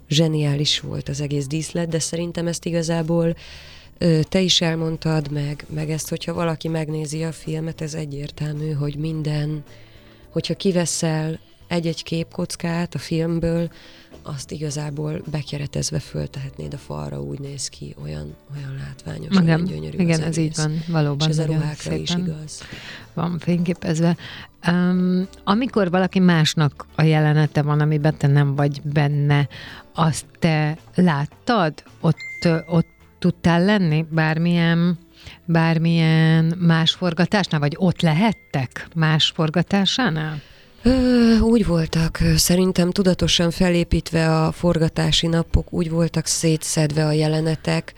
zseniális 0.09 0.79
volt 0.79 1.09
az 1.09 1.21
egész 1.21 1.47
díszlet, 1.47 1.89
de 1.89 1.99
szerintem 1.99 2.47
ezt 2.47 2.65
igazából 2.65 3.35
te 4.29 4.39
is 4.39 4.61
elmondtad, 4.61 5.31
meg, 5.31 5.65
meg 5.69 5.89
ezt, 5.89 6.09
hogyha 6.09 6.33
valaki 6.33 6.67
megnézi 6.67 7.23
a 7.23 7.31
filmet, 7.31 7.81
ez 7.81 7.93
egyértelmű, 7.93 8.71
hogy 8.71 8.95
minden, 8.95 9.63
hogyha 10.29 10.53
kiveszel 10.53 11.39
egy-egy 11.67 12.03
képkockát 12.03 12.95
a 12.95 12.99
filmből, 12.99 13.71
azt 14.23 14.51
igazából 14.51 15.21
bekeretezve 15.31 15.99
föltehetnéd 15.99 16.73
a 16.73 16.77
falra, 16.77 17.21
úgy 17.21 17.39
néz 17.39 17.67
ki, 17.67 17.95
olyan, 18.03 18.35
olyan 18.55 18.75
látványos, 18.75 19.31
igen, 19.31 19.43
olyan 19.43 19.63
gyönyörű 19.63 19.97
Igen, 19.97 20.21
ez 20.21 20.37
így 20.37 20.55
van, 20.55 20.83
valóban. 20.87 21.29
És 21.29 21.37
ez 21.37 21.43
a 21.43 21.45
ruhákra 21.45 21.93
is 21.93 22.15
igaz. 22.15 22.61
Van 23.13 23.39
fényképezve. 23.39 24.17
Um, 24.67 25.27
amikor 25.43 25.89
valaki 25.89 26.19
másnak 26.19 26.85
a 26.95 27.01
jelenete 27.01 27.61
van, 27.61 27.79
amiben 27.79 28.17
te 28.17 28.27
nem 28.27 28.55
vagy 28.55 28.81
benne, 28.81 29.47
azt 29.93 30.25
te 30.39 30.77
láttad? 30.95 31.83
Ott, 31.99 32.47
ott 32.67 32.87
tudtál 33.19 33.63
lenni 33.63 34.05
bármilyen 34.09 34.97
bármilyen 35.45 36.55
más 36.59 36.91
forgatásnál, 36.91 37.59
vagy 37.59 37.75
ott 37.77 38.01
lehettek 38.01 38.87
más 38.95 39.31
forgatásánál? 39.35 40.41
Úgy 41.41 41.65
voltak, 41.65 42.19
szerintem 42.35 42.91
tudatosan 42.91 43.51
felépítve 43.51 44.43
a 44.43 44.51
forgatási 44.51 45.27
napok, 45.27 45.73
úgy 45.73 45.89
voltak 45.89 46.25
szétszedve 46.25 47.05
a 47.05 47.11
jelenetek, 47.11 47.93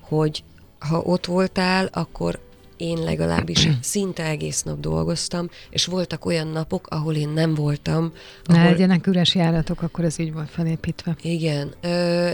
hogy 0.00 0.42
ha 0.78 0.98
ott 0.98 1.26
voltál, 1.26 1.88
akkor 1.92 2.38
én 2.76 2.98
legalábbis 2.98 3.68
szinte 3.80 4.24
egész 4.24 4.62
nap 4.62 4.80
dolgoztam, 4.80 5.48
és 5.70 5.86
voltak 5.86 6.24
olyan 6.24 6.46
napok, 6.46 6.86
ahol 6.86 7.14
én 7.14 7.28
nem 7.28 7.54
voltam. 7.54 8.12
Ne 8.44 8.58
ahol... 8.58 8.70
legyenek 8.70 9.06
üres 9.06 9.34
járatok, 9.34 9.82
akkor 9.82 10.04
ez 10.04 10.18
így 10.18 10.32
volt 10.32 10.50
felépítve. 10.50 11.16
Igen, 11.22 11.74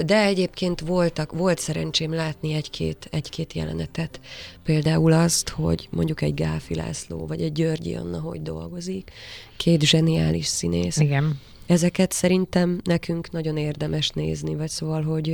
de 0.07 0.23
egyébként 0.25 0.81
voltak, 0.81 1.33
volt 1.33 1.59
szerencsém 1.59 2.15
látni 2.15 2.53
egy-két, 2.53 3.09
egy-két 3.11 3.53
jelenetet. 3.53 4.21
Például 4.65 5.13
azt, 5.13 5.49
hogy 5.49 5.89
mondjuk 5.91 6.23
egy 6.23 6.35
Gáfi 6.35 6.75
László, 6.75 7.27
vagy 7.27 7.43
egy 7.43 7.53
Györgyi 7.53 7.95
Anna 7.95 8.21
hogy 8.21 8.43
dolgozik. 8.43 9.11
Két 9.57 9.83
zseniális 9.83 10.47
színész. 10.47 10.97
Igen. 10.97 11.39
Ezeket 11.67 12.13
szerintem 12.13 12.81
nekünk 12.85 13.31
nagyon 13.31 13.57
érdemes 13.57 14.09
nézni, 14.09 14.55
vagy 14.55 14.69
szóval, 14.69 15.03
hogy 15.03 15.29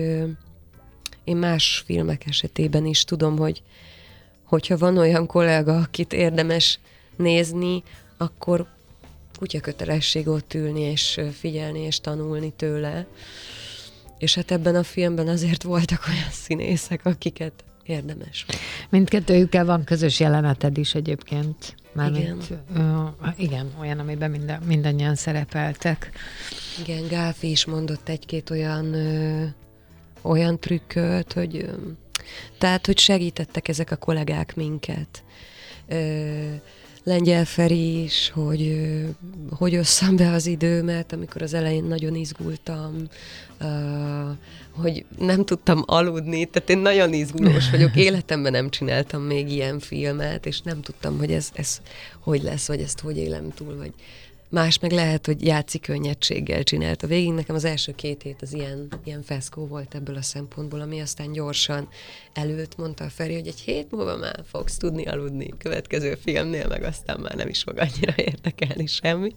én 1.24 1.36
más 1.36 1.82
filmek 1.86 2.26
esetében 2.26 2.86
is 2.86 3.04
tudom, 3.04 3.38
hogy 3.38 3.62
hogyha 4.46 4.76
van 4.76 4.98
olyan 4.98 5.26
kollega, 5.26 5.76
akit 5.76 6.12
érdemes 6.12 6.78
nézni, 7.16 7.82
akkor 8.16 8.66
kutya 9.38 9.60
kötelesség 9.60 10.28
ott 10.28 10.54
ülni, 10.54 10.80
és 10.80 11.20
figyelni, 11.32 11.80
és 11.80 12.00
tanulni 12.00 12.52
tőle. 12.56 13.06
És 14.18 14.34
hát 14.34 14.50
ebben 14.50 14.74
a 14.74 14.82
filmben 14.82 15.28
azért 15.28 15.62
voltak 15.62 16.04
olyan 16.08 16.30
színészek, 16.30 17.04
akiket 17.04 17.64
érdemes. 17.82 18.46
Mindkettőjükkel 18.88 19.64
van 19.64 19.84
közös 19.84 20.20
jeleneted 20.20 20.78
is 20.78 20.94
egyébként. 20.94 21.74
Mármint, 21.92 22.44
igen. 22.44 22.84
Uh, 23.22 23.28
igen, 23.36 23.72
olyan, 23.80 23.98
amiben 23.98 24.30
minden, 24.30 24.62
mindannyian 24.62 25.14
szerepeltek. 25.14 26.10
Igen, 26.80 27.08
Gáfi 27.08 27.50
is 27.50 27.64
mondott 27.64 28.08
egy-két 28.08 28.50
olyan, 28.50 28.94
ö, 28.94 29.44
olyan 30.22 30.58
trükköt, 30.58 31.32
hogy 31.32 31.56
ö, 31.56 31.72
tehát, 32.58 32.86
hogy 32.86 32.98
segítettek 32.98 33.68
ezek 33.68 33.90
a 33.90 33.96
kollégák 33.96 34.56
minket. 34.56 35.22
Ö, 35.88 36.54
Lengyel 37.06 37.44
Feri 37.44 38.02
is, 38.02 38.30
hogy 38.34 38.86
hogy 39.50 39.76
osszam 39.76 40.16
be 40.16 40.30
az 40.32 40.46
időmet, 40.46 41.12
amikor 41.12 41.42
az 41.42 41.54
elején 41.54 41.84
nagyon 41.84 42.14
izgultam, 42.14 42.94
uh, 43.60 43.68
hogy 44.70 45.04
nem 45.18 45.44
tudtam 45.44 45.82
aludni, 45.86 46.44
tehát 46.44 46.70
én 46.70 46.78
nagyon 46.78 47.12
izgulós 47.12 47.70
vagyok, 47.70 47.96
életemben 48.06 48.52
nem 48.52 48.70
csináltam 48.70 49.22
még 49.22 49.50
ilyen 49.50 49.78
filmet, 49.78 50.46
és 50.46 50.60
nem 50.60 50.80
tudtam, 50.80 51.18
hogy 51.18 51.32
ez, 51.32 51.48
ez 51.54 51.80
hogy 52.20 52.42
lesz, 52.42 52.66
vagy 52.66 52.80
ezt 52.80 53.00
hogy 53.00 53.16
élem 53.16 53.50
túl, 53.54 53.76
vagy 53.76 53.92
Más 54.48 54.78
meg 54.78 54.92
lehet, 54.92 55.26
hogy 55.26 55.44
játszik 55.44 55.80
könnyedséggel 55.80 56.62
csinálta. 56.62 57.06
Végig 57.06 57.32
nekem 57.32 57.54
az 57.54 57.64
első 57.64 57.94
két 57.94 58.22
hét 58.22 58.42
az 58.42 58.52
ilyen, 58.52 58.88
ilyen 59.04 59.22
feszkó 59.22 59.66
volt 59.66 59.94
ebből 59.94 60.16
a 60.16 60.22
szempontból, 60.22 60.80
ami 60.80 61.00
aztán 61.00 61.32
gyorsan 61.32 61.88
előtt 62.32 62.76
mondta 62.76 63.04
a 63.04 63.08
Feri, 63.08 63.34
hogy 63.34 63.46
egy 63.46 63.60
hét 63.60 63.90
múlva 63.90 64.16
már 64.16 64.42
fogsz 64.50 64.76
tudni 64.76 65.04
aludni 65.04 65.54
következő 65.58 66.14
filmnél, 66.14 66.66
meg 66.68 66.82
aztán 66.82 67.20
már 67.20 67.34
nem 67.34 67.48
is 67.48 67.62
fog 67.62 67.78
annyira 67.78 68.14
érdekelni 68.32 68.86
semmi. 68.86 69.32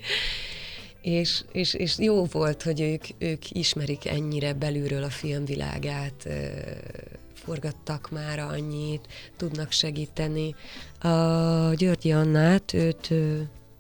És, 1.02 1.44
és, 1.52 1.74
és 1.74 1.98
jó 1.98 2.26
volt, 2.26 2.64
hogy 2.64 2.82
ők, 2.82 3.04
ők 3.18 3.52
ismerik 3.52 4.06
ennyire 4.06 4.54
belülről 4.54 5.04
a 5.04 5.10
filmvilágát, 5.10 6.28
forgattak 7.34 8.12
már 8.12 8.40
annyit, 8.40 9.08
tudnak 9.38 9.72
segíteni. 9.72 10.56
A 11.00 11.74
Györgyi 11.74 12.12
Annát, 12.12 12.74
őt, 12.74 13.12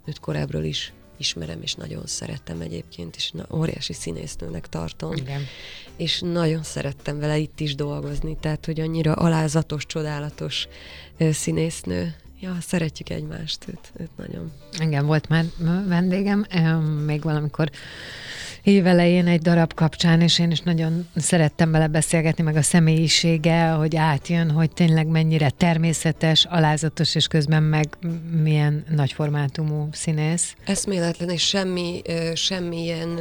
őt 0.05 0.19
korábbról 0.19 0.63
is 0.63 0.93
ismerem, 1.19 1.61
és 1.61 1.73
nagyon 1.73 2.05
szerettem 2.05 2.61
egyébként, 2.61 3.15
és 3.15 3.31
na, 3.31 3.45
óriási 3.53 3.93
színésznőnek 3.93 4.67
tartom. 4.67 5.13
Igen. 5.13 5.41
És 5.97 6.19
nagyon 6.19 6.63
szerettem 6.63 7.19
vele 7.19 7.37
itt 7.37 7.59
is 7.59 7.75
dolgozni, 7.75 8.37
tehát, 8.39 8.65
hogy 8.65 8.79
annyira 8.79 9.13
alázatos, 9.13 9.85
csodálatos 9.85 10.67
ö, 11.17 11.31
színésznő. 11.31 12.15
Ja, 12.41 12.57
szeretjük 12.61 13.09
egymást, 13.09 13.65
őt, 13.67 13.91
őt 13.97 14.17
nagyon. 14.17 14.51
Igen, 14.79 15.05
volt 15.05 15.27
már 15.27 15.45
vendégem, 15.87 16.45
még 17.05 17.21
valamikor 17.21 17.69
évelején 18.69 19.27
egy 19.27 19.41
darab 19.41 19.73
kapcsán, 19.73 20.21
és 20.21 20.39
én 20.39 20.51
is 20.51 20.59
nagyon 20.59 21.07
szerettem 21.15 21.71
vele 21.71 21.87
beszélgetni, 21.87 22.43
meg 22.43 22.55
a 22.55 22.61
személyisége, 22.61 23.69
hogy 23.69 23.95
átjön, 23.95 24.51
hogy 24.51 24.71
tényleg 24.71 25.07
mennyire 25.07 25.49
természetes, 25.49 26.45
alázatos, 26.45 27.15
és 27.15 27.27
közben 27.27 27.63
meg 27.63 27.97
milyen 28.43 28.83
nagyformátumú 28.89 29.87
színész. 29.91 30.55
Eszméletlen, 30.65 31.29
és 31.29 31.47
semmi, 31.47 32.01
semmilyen 32.33 33.19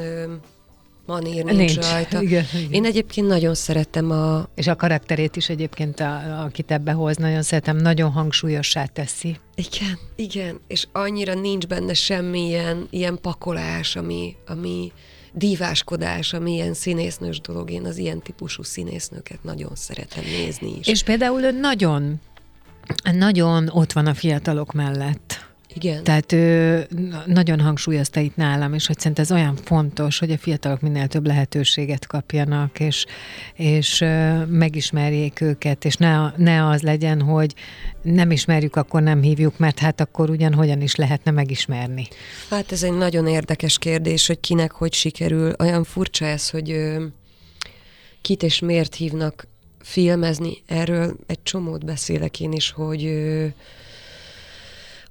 manír 1.06 1.44
nincs, 1.44 1.56
nincs 1.56 1.90
rajta. 1.90 2.22
Igen, 2.28 2.44
igen. 2.54 2.72
Én 2.72 2.84
egyébként 2.84 3.26
nagyon 3.26 3.54
szeretem 3.54 4.10
a... 4.10 4.48
És 4.54 4.66
a 4.66 4.76
karakterét 4.76 5.36
is 5.36 5.48
egyébként, 5.48 6.00
a, 6.00 6.42
akit 6.44 6.70
ebbe 6.70 6.92
hoz, 6.92 7.16
nagyon 7.16 7.42
szeretem, 7.42 7.76
nagyon 7.76 8.10
hangsúlyossá 8.10 8.84
teszi. 8.84 9.36
Igen, 9.54 9.98
igen, 10.16 10.60
és 10.66 10.86
annyira 10.92 11.34
nincs 11.34 11.66
benne 11.66 11.94
semmilyen 11.94 12.86
ilyen 12.90 13.18
pakolás, 13.20 13.96
ami, 13.96 14.36
ami 14.46 14.92
díváskodás, 15.32 16.32
ami 16.32 16.52
ilyen 16.52 16.74
színésznős 16.74 17.40
dolog. 17.40 17.70
Én 17.70 17.84
az 17.84 17.96
ilyen 17.96 18.22
típusú 18.22 18.62
színésznőket 18.62 19.44
nagyon 19.44 19.74
szeretem 19.74 20.24
nézni 20.24 20.78
is. 20.78 20.86
És 20.86 21.02
például 21.02 21.42
ő 21.42 21.50
nagyon, 21.50 22.20
nagyon 23.12 23.68
ott 23.72 23.92
van 23.92 24.06
a 24.06 24.14
fiatalok 24.14 24.72
mellett. 24.72 25.47
Igen. 25.74 26.04
Tehát 26.04 26.32
ő 26.32 26.86
nagyon 27.26 27.60
hangsúlyozta 27.60 28.20
itt 28.20 28.36
nálam, 28.36 28.74
és 28.74 28.86
hogy 28.86 28.98
szerint 28.98 29.18
ez 29.18 29.32
olyan 29.32 29.56
fontos, 29.56 30.18
hogy 30.18 30.30
a 30.30 30.38
fiatalok 30.38 30.80
minél 30.80 31.06
több 31.06 31.26
lehetőséget 31.26 32.06
kapjanak, 32.06 32.80
és, 32.80 33.06
és 33.54 34.04
megismerjék 34.48 35.40
őket, 35.40 35.84
és 35.84 35.96
ne, 35.96 36.30
ne 36.36 36.68
az 36.68 36.82
legyen, 36.82 37.22
hogy 37.22 37.54
nem 38.02 38.30
ismerjük, 38.30 38.76
akkor 38.76 39.02
nem 39.02 39.22
hívjuk, 39.22 39.58
mert 39.58 39.78
hát 39.78 40.00
akkor 40.00 40.30
ugyan 40.30 40.54
hogyan 40.54 40.80
is 40.80 40.94
lehetne 40.94 41.30
megismerni. 41.30 42.08
Hát 42.50 42.72
ez 42.72 42.82
egy 42.82 42.96
nagyon 42.96 43.26
érdekes 43.26 43.78
kérdés, 43.78 44.26
hogy 44.26 44.40
kinek 44.40 44.72
hogy 44.72 44.92
sikerül. 44.92 45.52
Olyan 45.58 45.84
furcsa 45.84 46.24
ez, 46.24 46.50
hogy 46.50 46.96
kit 48.20 48.42
és 48.42 48.58
miért 48.58 48.94
hívnak 48.94 49.46
filmezni. 49.80 50.62
Erről 50.66 51.16
egy 51.26 51.42
csomót 51.42 51.84
beszélek 51.84 52.40
én 52.40 52.52
is, 52.52 52.70
hogy 52.70 53.02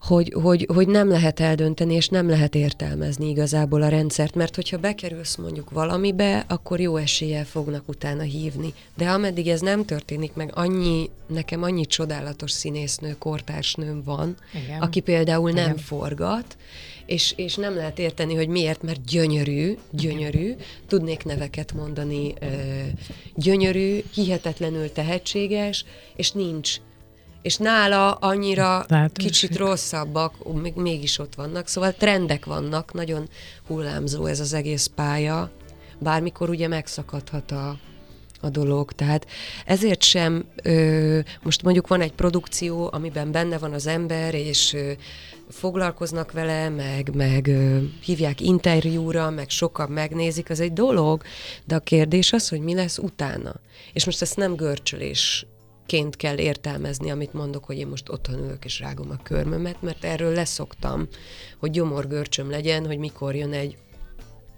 hogy, 0.07 0.33
hogy, 0.41 0.67
hogy 0.73 0.87
nem 0.87 1.09
lehet 1.09 1.39
eldönteni, 1.39 1.93
és 1.93 2.07
nem 2.07 2.29
lehet 2.29 2.55
értelmezni 2.55 3.29
igazából 3.29 3.81
a 3.81 3.87
rendszert, 3.87 4.35
mert 4.35 4.55
hogyha 4.55 4.77
bekerülsz 4.77 5.35
mondjuk 5.35 5.69
valamibe, 5.69 6.45
akkor 6.47 6.79
jó 6.79 6.95
eséllyel 6.95 7.45
fognak 7.45 7.89
utána 7.89 8.21
hívni. 8.21 8.73
De 8.97 9.09
ameddig 9.09 9.47
ez 9.47 9.61
nem 9.61 9.85
történik 9.85 10.33
meg, 10.33 10.51
annyi, 10.53 11.09
nekem 11.27 11.63
annyi 11.63 11.85
csodálatos 11.85 12.51
színésznő, 12.51 13.15
kortársnőm 13.19 14.01
van, 14.03 14.35
Igen. 14.65 14.81
aki 14.81 14.99
például 14.99 15.49
Igen. 15.49 15.65
nem 15.65 15.77
forgat, 15.77 16.57
és, 17.05 17.33
és 17.35 17.55
nem 17.55 17.75
lehet 17.75 17.99
érteni, 17.99 18.35
hogy 18.35 18.47
miért, 18.47 18.81
mert 18.81 19.05
gyönyörű, 19.05 19.77
gyönyörű, 19.91 20.55
tudnék 20.87 21.23
neveket 21.23 21.73
mondani, 21.73 22.33
gyönyörű, 23.35 24.03
hihetetlenül 24.13 24.91
tehetséges, 24.91 25.85
és 26.15 26.31
nincs 26.31 26.77
és 27.41 27.57
nála 27.57 28.11
annyira 28.11 28.85
Lehetőség. 28.87 29.31
kicsit 29.31 29.57
rosszabbak, 29.57 30.53
még, 30.61 30.73
mégis 30.75 31.19
ott 31.19 31.35
vannak, 31.35 31.67
szóval 31.67 31.93
trendek 31.93 32.45
vannak, 32.45 32.93
nagyon 32.93 33.29
hullámzó 33.67 34.25
ez 34.25 34.39
az 34.39 34.53
egész 34.53 34.89
pálya, 34.95 35.51
bármikor 35.99 36.49
ugye 36.49 36.67
megszakadhat 36.67 37.51
a, 37.51 37.77
a 38.41 38.49
dolog. 38.49 38.91
Tehát 38.91 39.27
ezért 39.65 40.03
sem, 40.03 40.45
ö, 40.63 41.19
most 41.41 41.63
mondjuk 41.63 41.87
van 41.87 42.01
egy 42.01 42.13
produkció, 42.13 42.89
amiben 42.91 43.31
benne 43.31 43.57
van 43.57 43.73
az 43.73 43.87
ember, 43.87 44.33
és 44.33 44.73
ö, 44.73 44.91
foglalkoznak 45.49 46.31
vele, 46.31 46.69
meg, 46.69 47.15
meg 47.15 47.47
ö, 47.47 47.77
hívják 48.03 48.41
interjúra, 48.41 49.29
meg 49.29 49.49
sokan 49.49 49.89
megnézik, 49.89 50.49
az 50.49 50.59
egy 50.59 50.73
dolog, 50.73 51.23
de 51.65 51.75
a 51.75 51.79
kérdés 51.79 52.33
az, 52.33 52.49
hogy 52.49 52.61
mi 52.61 52.73
lesz 52.73 52.97
utána. 52.97 53.55
És 53.93 54.05
most 54.05 54.21
ezt 54.21 54.35
nem 54.37 54.55
görcsölés 54.55 55.45
ként 55.87 56.15
kell 56.15 56.37
értelmezni, 56.37 57.11
amit 57.11 57.33
mondok, 57.33 57.65
hogy 57.65 57.77
én 57.77 57.87
most 57.87 58.09
otthon 58.09 58.43
ülök 58.43 58.65
és 58.65 58.79
rágom 58.79 59.09
a 59.09 59.23
körmömet, 59.23 59.81
mert 59.81 60.03
erről 60.03 60.33
leszoktam, 60.33 61.07
hogy 61.57 61.71
gyomorgörcsöm 61.71 62.49
legyen, 62.49 62.85
hogy 62.85 62.97
mikor 62.97 63.35
jön 63.35 63.53
egy 63.53 63.77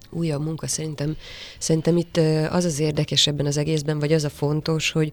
újabb 0.09 0.43
munka. 0.43 0.67
Szerintem, 0.67 1.17
szerintem 1.57 1.97
itt 1.97 2.17
az 2.49 2.65
az 2.65 2.79
érdekes 2.79 3.27
ebben 3.27 3.45
az 3.45 3.57
egészben, 3.57 3.99
vagy 3.99 4.13
az 4.13 4.23
a 4.23 4.29
fontos, 4.29 4.91
hogy, 4.91 5.11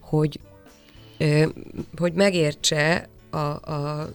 hogy, 0.00 0.40
hogy 1.96 2.12
megértse 2.12 3.08
a, 3.30 3.36
a, 3.36 4.00
a, 4.00 4.10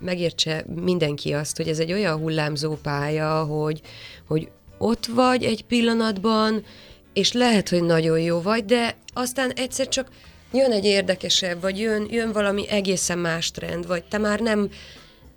megértse 0.00 0.64
mindenki 0.74 1.32
azt, 1.32 1.56
hogy 1.56 1.68
ez 1.68 1.78
egy 1.78 1.92
olyan 1.92 2.18
hullámzó 2.18 2.74
pálya, 2.74 3.44
hogy, 3.44 3.80
hogy 4.26 4.50
ott 4.78 5.06
vagy 5.06 5.44
egy 5.44 5.64
pillanatban, 5.64 6.64
és 7.12 7.32
lehet, 7.32 7.68
hogy 7.68 7.82
nagyon 7.82 8.20
jó 8.20 8.40
vagy, 8.40 8.64
de 8.64 8.96
aztán 9.12 9.50
egyszer 9.50 9.88
csak 9.88 10.08
jön 10.52 10.72
egy 10.72 10.84
érdekesebb, 10.84 11.60
vagy 11.60 11.78
jön, 11.78 12.06
jön 12.10 12.32
valami 12.32 12.68
egészen 12.68 13.18
más 13.18 13.50
trend, 13.50 13.86
vagy 13.86 14.04
te 14.04 14.18
már 14.18 14.40
nem, 14.40 14.70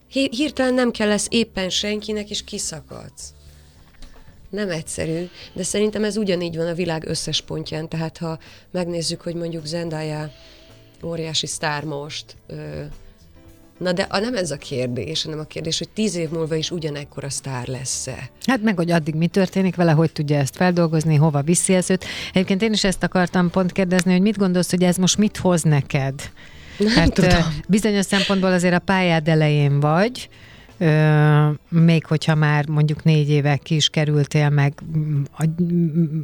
hirtelen 0.07 0.73
nem 0.73 0.91
kell 0.91 1.07
lesz 1.07 1.27
éppen 1.29 1.69
senkinek, 1.69 2.29
és 2.29 2.43
kiszakadsz. 2.43 3.33
Nem 4.49 4.69
egyszerű, 4.69 5.29
de 5.53 5.63
szerintem 5.63 6.03
ez 6.03 6.17
ugyanígy 6.17 6.55
van 6.55 6.67
a 6.67 6.73
világ 6.73 7.05
összes 7.07 7.41
pontján, 7.41 7.89
tehát 7.89 8.17
ha 8.17 8.39
megnézzük, 8.71 9.21
hogy 9.21 9.35
mondjuk 9.35 9.65
Zendaya 9.65 10.31
óriási 11.03 11.47
sztár 11.47 11.83
most, 11.83 12.35
ö, 12.47 12.83
na 13.81 13.91
de 13.91 14.07
a, 14.09 14.19
nem 14.19 14.35
ez 14.35 14.51
a 14.51 14.57
kérdés, 14.57 15.23
hanem 15.23 15.39
a 15.39 15.43
kérdés, 15.43 15.77
hogy 15.77 15.89
tíz 15.89 16.15
év 16.15 16.29
múlva 16.29 16.55
is 16.55 16.71
ugyanekkora 16.71 17.29
sztár 17.29 17.67
lesz-e. 17.67 18.29
Hát 18.45 18.61
meg, 18.61 18.77
hogy 18.77 18.91
addig 18.91 19.15
mi 19.15 19.27
történik 19.27 19.75
vele, 19.75 19.91
hogy 19.91 20.11
tudja 20.11 20.37
ezt 20.37 20.55
feldolgozni, 20.55 21.15
hova 21.15 21.41
viszi 21.41 21.73
ez 21.73 21.89
őt. 21.89 22.05
Egyébként 22.33 22.61
én 22.61 22.73
is 22.73 22.83
ezt 22.83 23.03
akartam 23.03 23.49
pont 23.49 23.71
kérdezni, 23.71 24.11
hogy 24.11 24.21
mit 24.21 24.37
gondolsz, 24.37 24.69
hogy 24.69 24.83
ez 24.83 24.95
most 24.97 25.17
mit 25.17 25.37
hoz 25.37 25.61
neked? 25.61 26.13
Nem 26.77 26.87
Hát 26.95 27.13
tudom. 27.13 27.61
bizonyos 27.67 28.05
szempontból 28.05 28.51
azért 28.51 28.73
a 28.73 28.79
pályád 28.79 29.27
elején 29.27 29.79
vagy, 29.79 30.29
Ö, 30.81 31.49
még 31.69 32.05
hogyha 32.05 32.35
már 32.35 32.67
mondjuk 32.67 33.03
négy 33.03 33.29
éve 33.29 33.57
ki 33.57 33.75
is 33.75 33.89
kerültél, 33.89 34.49
meg 34.49 34.73
a- 35.37 35.45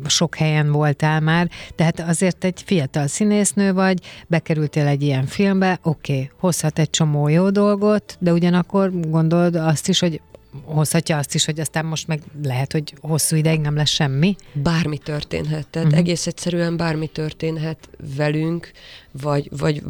sok 0.08 0.36
helyen 0.36 0.72
voltál 0.72 1.20
már, 1.20 1.50
tehát 1.76 2.00
azért 2.00 2.44
egy 2.44 2.62
fiatal 2.66 3.08
színésznő 3.08 3.74
vagy, 3.74 4.00
bekerültél 4.28 4.88
egy 4.88 5.02
ilyen 5.02 5.26
filmbe, 5.26 5.80
oké, 5.84 6.14
okay, 6.14 6.32
hozhat 6.40 6.80
egy 6.80 6.90
csomó 6.90 7.28
jó 7.28 7.50
dolgot, 7.50 8.18
de 8.20 8.32
ugyanakkor 8.32 8.92
gondolod 9.10 9.56
azt 9.56 9.88
is, 9.88 10.00
hogy 10.00 10.22
hozhatja 10.64 11.18
azt 11.18 11.36
is, 11.36 11.46
hogy 11.46 11.60
aztán 11.60 11.86
most 11.86 12.08
meg 12.08 12.22
lehet, 12.44 12.72
hogy 12.72 12.94
hosszú 13.02 13.36
ideig 13.36 13.60
nem 13.60 13.76
lesz 13.76 13.90
semmi. 13.90 14.36
bármi 14.54 14.98
történhet. 14.98 15.68
Tehát 15.68 15.88
uh-huh. 15.88 16.04
egész 16.04 16.28
egyszerűen 16.28 16.78
bármi 16.78 17.08
történhet 17.08 17.90
velünk, 18.16 18.72
vagy, 19.12 19.50
vagy 19.58 19.84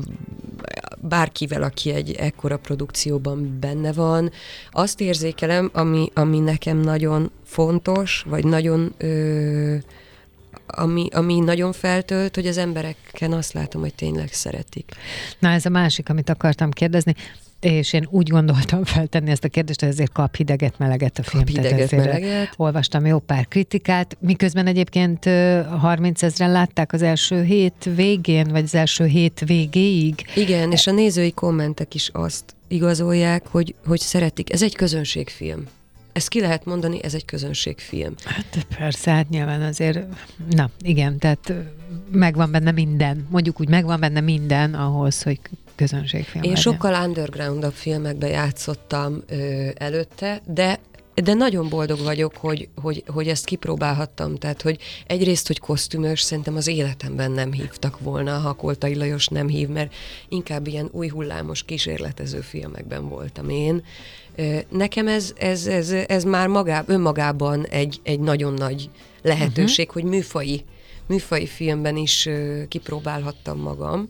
bárkivel, 1.02 1.64
aki 1.64 1.92
egy 1.94 2.12
ekkora 2.12 2.58
produkcióban 2.58 3.58
benne 3.60 3.94
van. 3.94 4.32
Azt 4.72 5.02
érzékelem, 5.02 5.70
ami, 5.74 6.12
ami 6.14 6.40
nekem 6.40 6.78
nagyon 6.78 7.32
fontos, 7.44 8.26
vagy 8.28 8.46
nagyon... 8.46 8.94
Ö, 8.98 9.76
ami, 10.70 11.08
ami 11.12 11.40
nagyon 11.40 11.72
feltölt, 11.72 12.36
hogy 12.36 12.48
az 12.48 12.58
embereken 12.58 13.34
azt 13.34 13.54
látom, 13.54 13.82
hogy 13.82 13.94
tényleg 13.96 14.34
szeretik. 14.34 14.92
Na 15.40 15.50
ez 15.50 15.66
a 15.66 15.70
másik, 15.70 16.10
amit 16.10 16.30
akartam 16.30 16.72
kérdezni, 16.72 17.16
és 17.60 17.94
én 17.94 18.08
úgy 18.10 18.30
gondoltam 18.30 18.84
feltenni 18.84 19.32
ezt 19.32 19.44
a 19.44 19.48
kérdést, 19.48 19.80
hogy 19.80 19.90
ezért 19.90 20.12
kap 20.12 20.36
hideget, 20.36 20.78
meleget 20.78 21.20
a 21.20 21.24
film. 21.24 21.44
Kap 21.44 21.56
hideget, 21.56 21.92
meleget. 21.92 22.54
Olvastam 22.56 23.06
jó 23.06 23.20
pár 23.20 23.48
kritikát, 23.48 24.18
miközben 24.20 24.68
egyébként 24.68 25.26
ö, 25.26 25.62
30 25.80 26.24
ezeren 26.24 26.54
látták 26.54 26.94
az 26.94 27.02
első 27.02 27.44
hét 27.44 27.90
végén, 27.96 28.48
vagy 28.52 28.64
az 28.64 28.76
első 28.76 29.06
hét 29.06 29.44
végéig. 29.46 30.26
Igen, 30.36 30.72
és 30.72 30.88
a 30.88 30.92
nézői 30.92 31.32
kommentek 31.32 31.96
is 31.96 32.10
azt 32.14 32.56
igazolják, 32.68 33.48
hogy, 33.48 33.76
hogy 33.86 34.00
szeretik. 34.00 34.54
Ez 34.54 34.62
egy 34.62 34.76
közönségfilm. 34.76 35.68
Ezt 36.18 36.28
ki 36.28 36.40
lehet 36.42 36.66
mondani, 36.66 37.04
ez 37.04 37.14
egy 37.14 37.26
közönségfilm. 37.26 38.14
Hát 38.26 38.66
persze, 38.78 39.12
hát 39.12 39.30
nyilván 39.30 39.62
azért, 39.62 40.00
na 40.50 40.70
igen, 40.82 41.18
tehát 41.18 41.54
megvan 42.12 42.52
benne 42.52 42.72
minden, 42.72 43.28
mondjuk 43.30 43.60
úgy 43.60 43.70
megvan 43.70 44.00
benne 44.00 44.20
minden 44.20 44.74
ahhoz, 44.74 45.24
hogy 45.24 45.40
közönségfilm 45.76 46.44
Én 46.44 46.50
legyen. 46.50 46.64
sokkal 46.64 47.08
undergroundabb 47.08 47.74
filmekben 47.74 48.30
játszottam 48.30 49.24
ö, 49.28 49.68
előtte, 49.76 50.42
de 50.46 50.80
de 51.24 51.34
nagyon 51.34 51.70
boldog 51.70 52.00
vagyok, 52.00 52.36
hogy, 52.36 52.70
hogy, 52.82 53.04
hogy 53.08 53.28
ezt 53.28 53.46
kipróbálhattam. 53.46 54.36
Tehát, 54.36 54.62
hogy 54.62 54.80
egyrészt, 55.08 55.48
hogy 55.48 55.60
kosztümös, 55.60 56.22
szerintem 56.22 56.56
az 56.56 56.68
életemben 56.68 57.32
nem 57.32 57.52
hívtak 57.52 58.00
volna, 58.00 58.38
ha 58.38 58.54
Koltai 58.54 58.96
Lajos 58.96 59.28
nem 59.28 59.48
hív, 59.48 59.68
mert 59.68 59.94
inkább 60.30 60.68
ilyen 60.68 60.90
új 60.92 61.08
hullámos 61.08 61.64
kísérletező 61.64 62.40
filmekben 62.40 63.10
voltam 63.10 63.50
én. 63.50 63.84
Nekem 64.70 65.08
ez, 65.08 65.34
ez, 65.38 65.68
ez, 65.68 65.92
ez 65.92 66.24
már 66.24 66.48
magá, 66.48 66.84
önmagában 66.88 67.66
egy, 67.66 68.00
egy 68.04 68.20
nagyon 68.20 68.54
nagy 68.54 68.90
lehetőség, 69.22 69.88
uh-huh. 69.88 70.02
hogy 70.02 70.12
műfai, 70.12 70.64
műfai 71.08 71.46
filmben 71.46 71.96
is 71.96 72.30
kipróbálhattam 72.68 73.60
magam. 73.60 74.10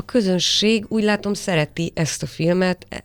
A 0.00 0.04
közönség 0.04 0.84
úgy 0.88 1.02
látom 1.02 1.34
szereti 1.34 1.92
ezt 1.94 2.22
a 2.22 2.26
filmet, 2.26 2.86
e- 2.88 3.00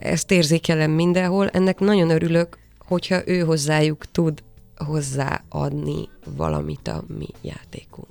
ezt 0.00 0.30
érzékelem 0.30 0.90
mindenhol, 0.90 1.48
ennek 1.48 1.78
nagyon 1.78 2.10
örülök, 2.10 2.58
hogyha 2.86 3.28
ő 3.28 3.40
hozzájuk 3.40 4.10
tud 4.10 4.42
hozzáadni 4.76 6.08
valamit 6.36 6.88
a 6.88 7.04
mi 7.18 7.26
játékunk. 7.42 8.08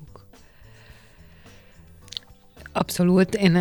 Abszolút, 2.72 3.36
én 3.36 3.54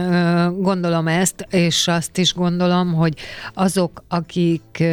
gondolom 0.60 1.08
ezt, 1.08 1.46
és 1.50 1.88
azt 1.88 2.18
is 2.18 2.34
gondolom, 2.34 2.94
hogy 2.94 3.18
azok, 3.54 4.04
akik 4.08 4.84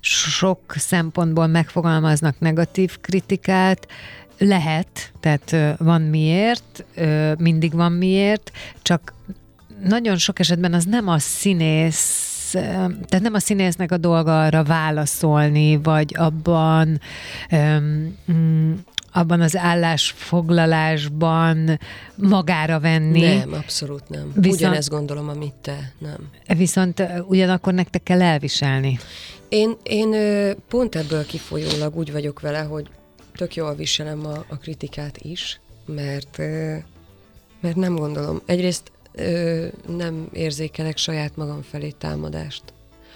sok 0.00 0.60
szempontból 0.76 1.46
megfogalmaznak 1.46 2.38
negatív 2.38 3.00
kritikát, 3.00 3.88
lehet, 4.38 5.12
tehát 5.20 5.76
van 5.78 6.02
miért, 6.02 6.84
mindig 7.38 7.74
van 7.74 7.92
miért, 7.92 8.52
csak 8.82 9.14
nagyon 9.84 10.16
sok 10.16 10.38
esetben 10.38 10.74
az 10.74 10.84
nem 10.84 11.08
a 11.08 11.18
színész 11.18 12.34
tehát 12.52 13.20
nem 13.20 13.34
a 13.34 13.38
színésznek 13.38 13.92
a 13.92 13.96
dolga 13.96 14.44
arra 14.44 14.64
válaszolni, 14.64 15.76
vagy 15.76 16.14
abban 16.16 17.00
mm, 18.32 18.72
abban 19.12 19.40
az 19.40 19.56
állásfoglalásban 19.56 21.78
magára 22.14 22.80
venni. 22.80 23.36
Nem, 23.36 23.52
abszolút 23.52 24.08
nem. 24.08 24.32
Viszont-. 24.34 24.60
Ugyanezt 24.60 24.88
gondolom, 24.88 25.28
amit 25.28 25.54
te, 25.54 25.92
nem. 25.98 26.30
Viszont 26.58 27.02
ugyanakkor 27.26 27.74
nektek 27.74 28.02
kell 28.02 28.22
elviselni. 28.22 28.98
Én, 29.48 29.76
én 29.82 30.14
pont 30.68 30.94
ebből 30.94 31.26
kifolyólag 31.26 31.96
úgy 31.96 32.12
vagyok 32.12 32.40
vele, 32.40 32.60
hogy 32.60 32.88
tök 33.36 33.54
jól 33.54 33.74
viselem 33.74 34.26
a, 34.26 34.44
a 34.48 34.56
kritikát 34.56 35.18
is, 35.18 35.60
mert, 35.86 36.38
mert 37.60 37.76
nem 37.76 37.96
gondolom. 37.96 38.40
Egyrészt 38.46 38.92
nem 39.88 40.28
érzékelek 40.32 40.96
saját 40.96 41.36
magam 41.36 41.62
felé 41.62 41.90
támadást, 41.90 42.62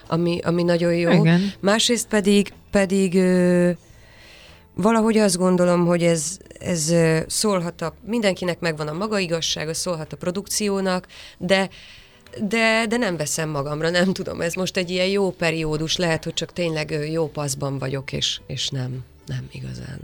ami, 0.06 0.38
ami 0.42 0.62
nagyon 0.62 0.94
jó. 0.94 1.10
Igen. 1.10 1.52
Másrészt 1.60 2.08
pedig, 2.08 2.52
pedig 2.70 3.14
valahogy 4.74 5.16
azt 5.16 5.36
gondolom, 5.36 5.86
hogy 5.86 6.02
ez, 6.02 6.38
ez 6.58 6.94
szólhat 7.26 7.82
a, 7.82 7.94
mindenkinek 8.06 8.60
megvan 8.60 8.88
a 8.88 8.92
maga 8.92 9.18
igazsága, 9.18 9.74
szólhat 9.74 10.12
a 10.12 10.16
produkciónak, 10.16 11.06
de 11.38 11.68
de, 12.38 12.86
de 12.88 12.96
nem 12.96 13.16
veszem 13.16 13.48
magamra, 13.48 13.90
nem 13.90 14.12
tudom, 14.12 14.40
ez 14.40 14.54
most 14.54 14.76
egy 14.76 14.90
ilyen 14.90 15.06
jó 15.06 15.30
periódus, 15.30 15.96
lehet, 15.96 16.24
hogy 16.24 16.34
csak 16.34 16.52
tényleg 16.52 17.08
jó 17.12 17.28
paszban 17.28 17.78
vagyok, 17.78 18.12
és, 18.12 18.40
és 18.46 18.68
nem, 18.68 19.04
nem 19.30 19.48
igazán. 19.52 19.98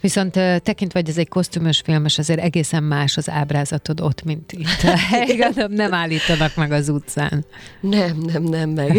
Viszont 0.00 0.32
tekintve, 0.62 0.98
hogy 1.00 1.08
ez 1.08 1.18
egy 1.18 1.28
kosztümös 1.28 1.80
film, 1.84 2.04
és 2.04 2.18
azért 2.18 2.40
egészen 2.40 2.82
más 2.82 3.16
az 3.16 3.30
ábrázatod 3.30 4.00
ott, 4.00 4.22
mint 4.22 4.52
itt. 4.52 4.82
Igazán 5.34 5.70
nem 5.70 5.94
állítanak 5.94 6.54
meg 6.54 6.72
az 6.72 6.88
utcán. 6.88 7.44
Nem, 7.80 8.18
nem, 8.18 8.42
nem, 8.42 8.70
meg. 8.70 8.96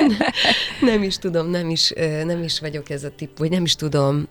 nem 0.90 1.02
is 1.02 1.18
tudom, 1.18 1.50
nem 1.50 1.70
is, 1.70 1.92
nem 2.24 2.42
is 2.42 2.60
vagyok 2.60 2.90
ez 2.90 3.04
a 3.04 3.10
tip, 3.16 3.38
vagy 3.38 3.50
nem 3.50 3.64
is 3.64 3.74
tudom. 3.74 4.28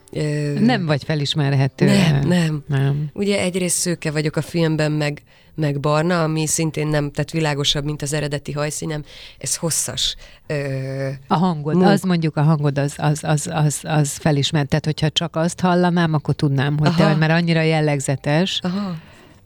Nem 0.60 0.86
vagy 0.86 1.04
felismerhető. 1.04 1.86
Nem, 1.86 2.28
nem. 2.28 2.64
Nem. 2.68 3.10
Ugye 3.14 3.40
egyrészt 3.40 3.78
szőke 3.78 4.12
vagyok 4.12 4.36
a 4.36 4.42
filmben, 4.42 4.92
meg, 4.92 5.22
meg 5.56 5.80
barna, 5.80 6.24
ami 6.24 6.48
szintén 6.48 6.88
nem, 6.88 7.12
tehát 7.12 7.32
világosabb, 7.32 7.84
mint 7.84 8.02
az 8.02 8.14
eredeti 8.14 8.52
hajszínem. 8.52 9.04
Ez 9.38 9.56
hosszas. 9.56 10.16
Ö, 10.48 11.10
A 11.28 11.36
hangod, 11.36 11.76
Munk- 11.76 11.90
az 11.90 12.02
mondjuk 12.02 12.38
a 12.38 12.42
hangod, 12.42 12.78
az, 12.78 12.94
az, 12.98 13.20
az, 13.24 13.50
az, 13.52 13.80
az 13.84 14.12
felismert. 14.18 14.68
Tehát, 14.68 14.86
hogyha 14.86 15.10
csak 15.10 15.36
azt 15.36 15.60
hallanám, 15.60 16.14
akkor 16.14 16.34
tudnám, 16.36 16.78
hogy 16.78 16.96
te 16.96 17.02
Aha. 17.04 17.10
vagy, 17.12 17.20
mert 17.20 17.32
annyira 17.32 17.62
jellegzetes. 17.62 18.60
aha. 18.64 18.96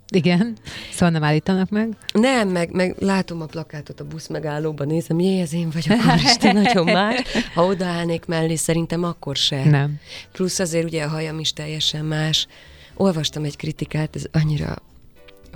Igen. 0.10 0.56
Szóval 0.92 1.10
nem 1.10 1.24
állítanak 1.24 1.70
meg. 1.70 1.98
Nem, 2.14 2.50
meg, 2.50 2.72
meg 2.72 2.96
látom 3.00 3.42
a 3.42 3.46
plakátot 3.46 4.00
a 4.00 4.04
busz 4.06 4.28
megállóban, 4.28 4.88
nézem, 4.88 5.20
jé, 5.20 5.40
ez 5.42 5.54
én 5.54 5.70
vagyok, 5.70 5.98
úristen, 6.12 6.56
nagyon 6.56 6.86
más. 7.04 7.22
Ha 7.54 7.66
odaállnék 7.66 8.26
mellé, 8.26 8.56
szerintem 8.56 9.04
akkor 9.04 9.36
se. 9.36 9.64
Nem. 9.70 10.00
Plusz 10.32 10.60
azért 10.60 10.86
ugye 10.86 11.04
a 11.04 11.08
hajam 11.10 11.40
is 11.40 11.54
teljesen 11.54 12.06
más. 12.06 12.48
Olvastam 12.96 13.44
egy 13.44 13.56
kritikát, 13.58 14.16
ez 14.16 14.24
annyira 14.32 14.76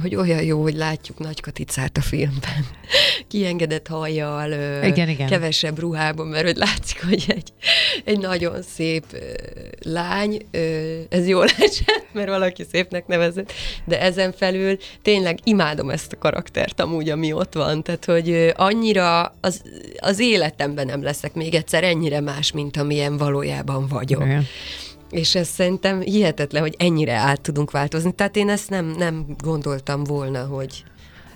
hogy 0.02 0.16
olyan 0.16 0.44
jó, 0.44 0.62
hogy 0.62 0.76
látjuk 0.76 1.20
Nagy 1.20 1.40
Katicát 1.42 1.98
a 1.98 2.02
filmben. 2.02 2.66
Kiengedett 3.28 3.88
hajjal, 3.88 4.52
ö, 4.52 4.86
Igen, 4.86 5.10
igen. 5.10 5.28
kevesebb 5.28 5.80
ruhában, 5.80 6.28
mert 6.28 6.46
hogy 6.46 6.56
látszik, 6.56 7.04
hogy 7.04 7.24
egy, 7.28 7.50
egy 8.04 8.20
nagyon 8.20 8.62
szép 8.62 9.04
ö, 9.12 9.18
lány, 9.80 10.42
ö, 10.52 11.00
ez 11.10 11.28
jól 11.28 11.46
esett, 11.46 12.06
mert 12.14 12.28
valaki 12.28 12.66
szépnek 12.72 13.08
nevezett, 13.08 13.54
de 13.86 14.02
ezen 14.02 14.32
felül 14.32 14.78
tényleg 15.02 15.40
imádom 15.44 15.90
ezt 15.90 16.14
a 16.14 16.18
karaktert 16.18 16.80
amúgy, 16.80 17.10
ami 17.10 17.34
ott 17.34 17.54
van, 17.54 17.84
tehát 17.84 18.06
hogy 18.06 18.54
annyira 18.56 19.36
az, 19.42 19.62
az 20.00 20.20
életemben 20.20 20.86
nem 20.86 21.04
leszek 21.04 21.34
még 21.34 21.54
egyszer 21.54 21.84
ennyire 21.84 22.20
más, 22.20 22.52
mint 22.52 22.78
amilyen 22.78 23.18
valójában 23.18 23.88
vagyok. 23.88 24.24
Igen. 24.24 24.46
És 25.12 25.36
ez 25.36 25.48
szerintem 25.48 26.02
hihetetlen, 26.02 26.62
hogy 26.62 26.76
ennyire 26.78 27.14
át 27.14 27.42
tudunk 27.42 27.72
változni. 27.72 28.12
Tehát 28.12 28.36
én 28.36 28.50
ezt 28.50 28.70
nem, 28.70 28.86
nem 28.86 29.26
gondoltam 29.44 30.04
volna, 30.04 30.46
hogy... 30.46 30.84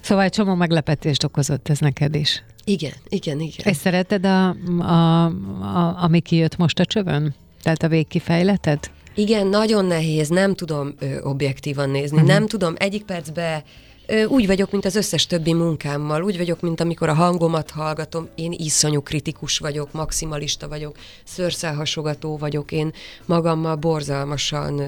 Szóval 0.01 0.23
egy 0.23 0.32
csomó 0.32 0.55
meglepetést 0.55 1.23
okozott 1.23 1.69
ez 1.69 1.80
neked 1.80 2.15
is. 2.15 2.43
Igen, 2.63 2.93
igen, 3.09 3.39
igen. 3.39 3.65
És 3.67 3.76
szereted, 3.76 4.26
a, 4.26 4.55
a, 4.80 5.26
a, 5.26 6.03
ami 6.03 6.19
kijött 6.19 6.57
most 6.57 6.80
a 6.80 6.86
csövön? 6.86 7.36
Tehát 7.61 7.84
a 7.84 7.88
végkifejleted? 7.88 8.80
Igen, 9.15 9.47
nagyon 9.47 9.86
nehéz, 9.86 10.30
nem 10.30 10.53
tudom 10.53 10.95
ö, 10.99 11.21
objektívan 11.21 11.89
nézni, 11.89 12.15
uh-huh. 12.15 12.32
nem 12.32 12.47
tudom 12.47 12.73
egyik 12.78 13.03
percbe 13.03 13.63
ö, 13.63 13.94
úgy 14.27 14.47
vagyok, 14.47 14.71
mint 14.71 14.85
az 14.85 14.95
összes 14.95 15.27
többi 15.27 15.53
munkámmal, 15.53 16.23
úgy 16.23 16.37
vagyok, 16.37 16.61
mint 16.61 16.79
amikor 16.79 17.09
a 17.09 17.13
hangomat 17.13 17.71
hallgatom, 17.71 18.29
én 18.35 18.51
iszonyú 18.51 19.01
kritikus 19.01 19.57
vagyok, 19.57 19.91
maximalista 19.91 20.67
vagyok, 20.67 20.95
szőrszálhasogató 21.23 22.37
vagyok, 22.37 22.71
én 22.71 22.93
magammal 23.25 23.75
borzalmasan 23.75 24.81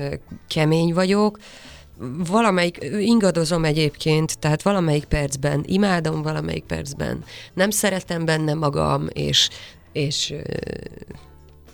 kemény 0.48 0.94
vagyok, 0.94 1.38
valamelyik, 2.28 2.78
ingadozom 3.00 3.66
egyébként, 3.66 4.40
tehát 4.40 4.62
valamelyik 4.62 5.06
percben 5.06 5.64
imádom, 5.66 6.22
valamelyik 6.22 6.64
percben. 6.64 7.24
Nem 7.54 7.70
szeretem 7.70 8.26
benne 8.26 8.54
magam, 8.54 9.08
és, 9.14 9.50
és 9.92 10.34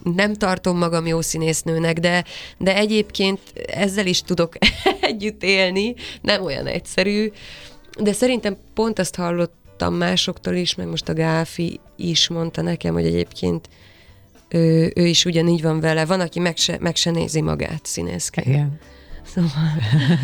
nem 0.04 0.34
tartom 0.34 0.78
magam 0.78 1.06
jó 1.06 1.22
színésznőnek, 1.22 2.00
de, 2.00 2.24
de 2.58 2.76
egyébként 2.76 3.40
ezzel 3.68 4.06
is 4.06 4.22
tudok 4.22 4.54
együtt 5.02 5.44
élni, 5.44 5.96
nem 6.22 6.44
olyan 6.44 6.68
egyszerű, 6.68 7.32
de 8.00 8.14
szerintem 8.14 8.58
pont 8.74 9.00
azt 9.00 9.16
hallottam 9.16 9.94
másoktól 9.94 10.54
is, 10.54 10.76
meg 10.76 10.88
most 10.88 11.10
a 11.10 11.14
Gáfi 11.14 11.80
is 11.96 12.28
mondta 12.28 12.62
nekem, 12.62 12.94
hogy 12.94 13.06
egyébként 13.06 13.70
ő, 14.50 14.92
ő 14.96 15.06
is 15.06 15.26
ugyanígy 15.26 15.62
van 15.62 15.80
vele. 15.80 16.06
Van, 16.06 16.20
aki 16.20 16.40
meg 16.40 16.58
se, 16.58 16.78
meg 16.80 16.96
se 16.96 17.12
nézi 17.12 17.42
magát 17.42 17.86
színészként. 17.86 18.48
Igen. 18.48 18.80
Szóval 19.26 19.72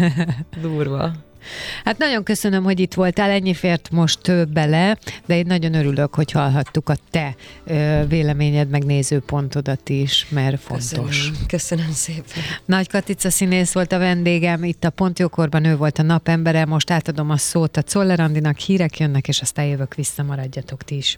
durva. 0.62 1.12
Hát 1.84 1.98
nagyon 1.98 2.24
köszönöm, 2.24 2.64
hogy 2.64 2.80
itt 2.80 2.94
voltál, 2.94 3.30
ennyi 3.30 3.54
fért 3.54 3.90
most 3.92 4.48
bele, 4.50 4.98
de 5.26 5.38
én 5.38 5.46
nagyon 5.48 5.74
örülök, 5.74 6.16
hogy 6.16 6.32
hallhattuk 6.32 6.90
a 6.90 6.96
te 7.12 7.36
véleményed, 8.08 8.70
meg 8.70 8.84
nézőpontodat 8.84 9.90
is, 9.90 10.28
mert 10.30 10.60
fontos. 10.60 11.18
Köszönöm, 11.18 11.46
köszönöm 11.48 11.92
szépen. 11.92 12.44
Nagy 12.66 12.90
Katica 12.90 13.30
színész 13.30 13.74
volt 13.74 13.92
a 13.92 13.98
vendégem, 13.98 14.64
itt 14.64 14.84
a 14.84 14.90
Pontjókorban 14.90 15.66
ő 15.66 15.78
volt 15.78 16.00
a 16.00 16.04
napembere, 16.04 16.66
most 16.66 16.92
átadom 16.92 17.30
a 17.30 17.38
szót 17.38 17.78
a 17.78 17.82
Czoller 17.82 18.20
Andinak, 18.20 18.58
hírek 18.58 19.00
jönnek, 19.00 19.28
és 19.28 19.42
aztán 19.42 19.66
jövök 19.66 19.96
vissza, 19.96 20.24
maradjatok 20.24 20.84
ti 20.84 20.96
is. 20.96 21.18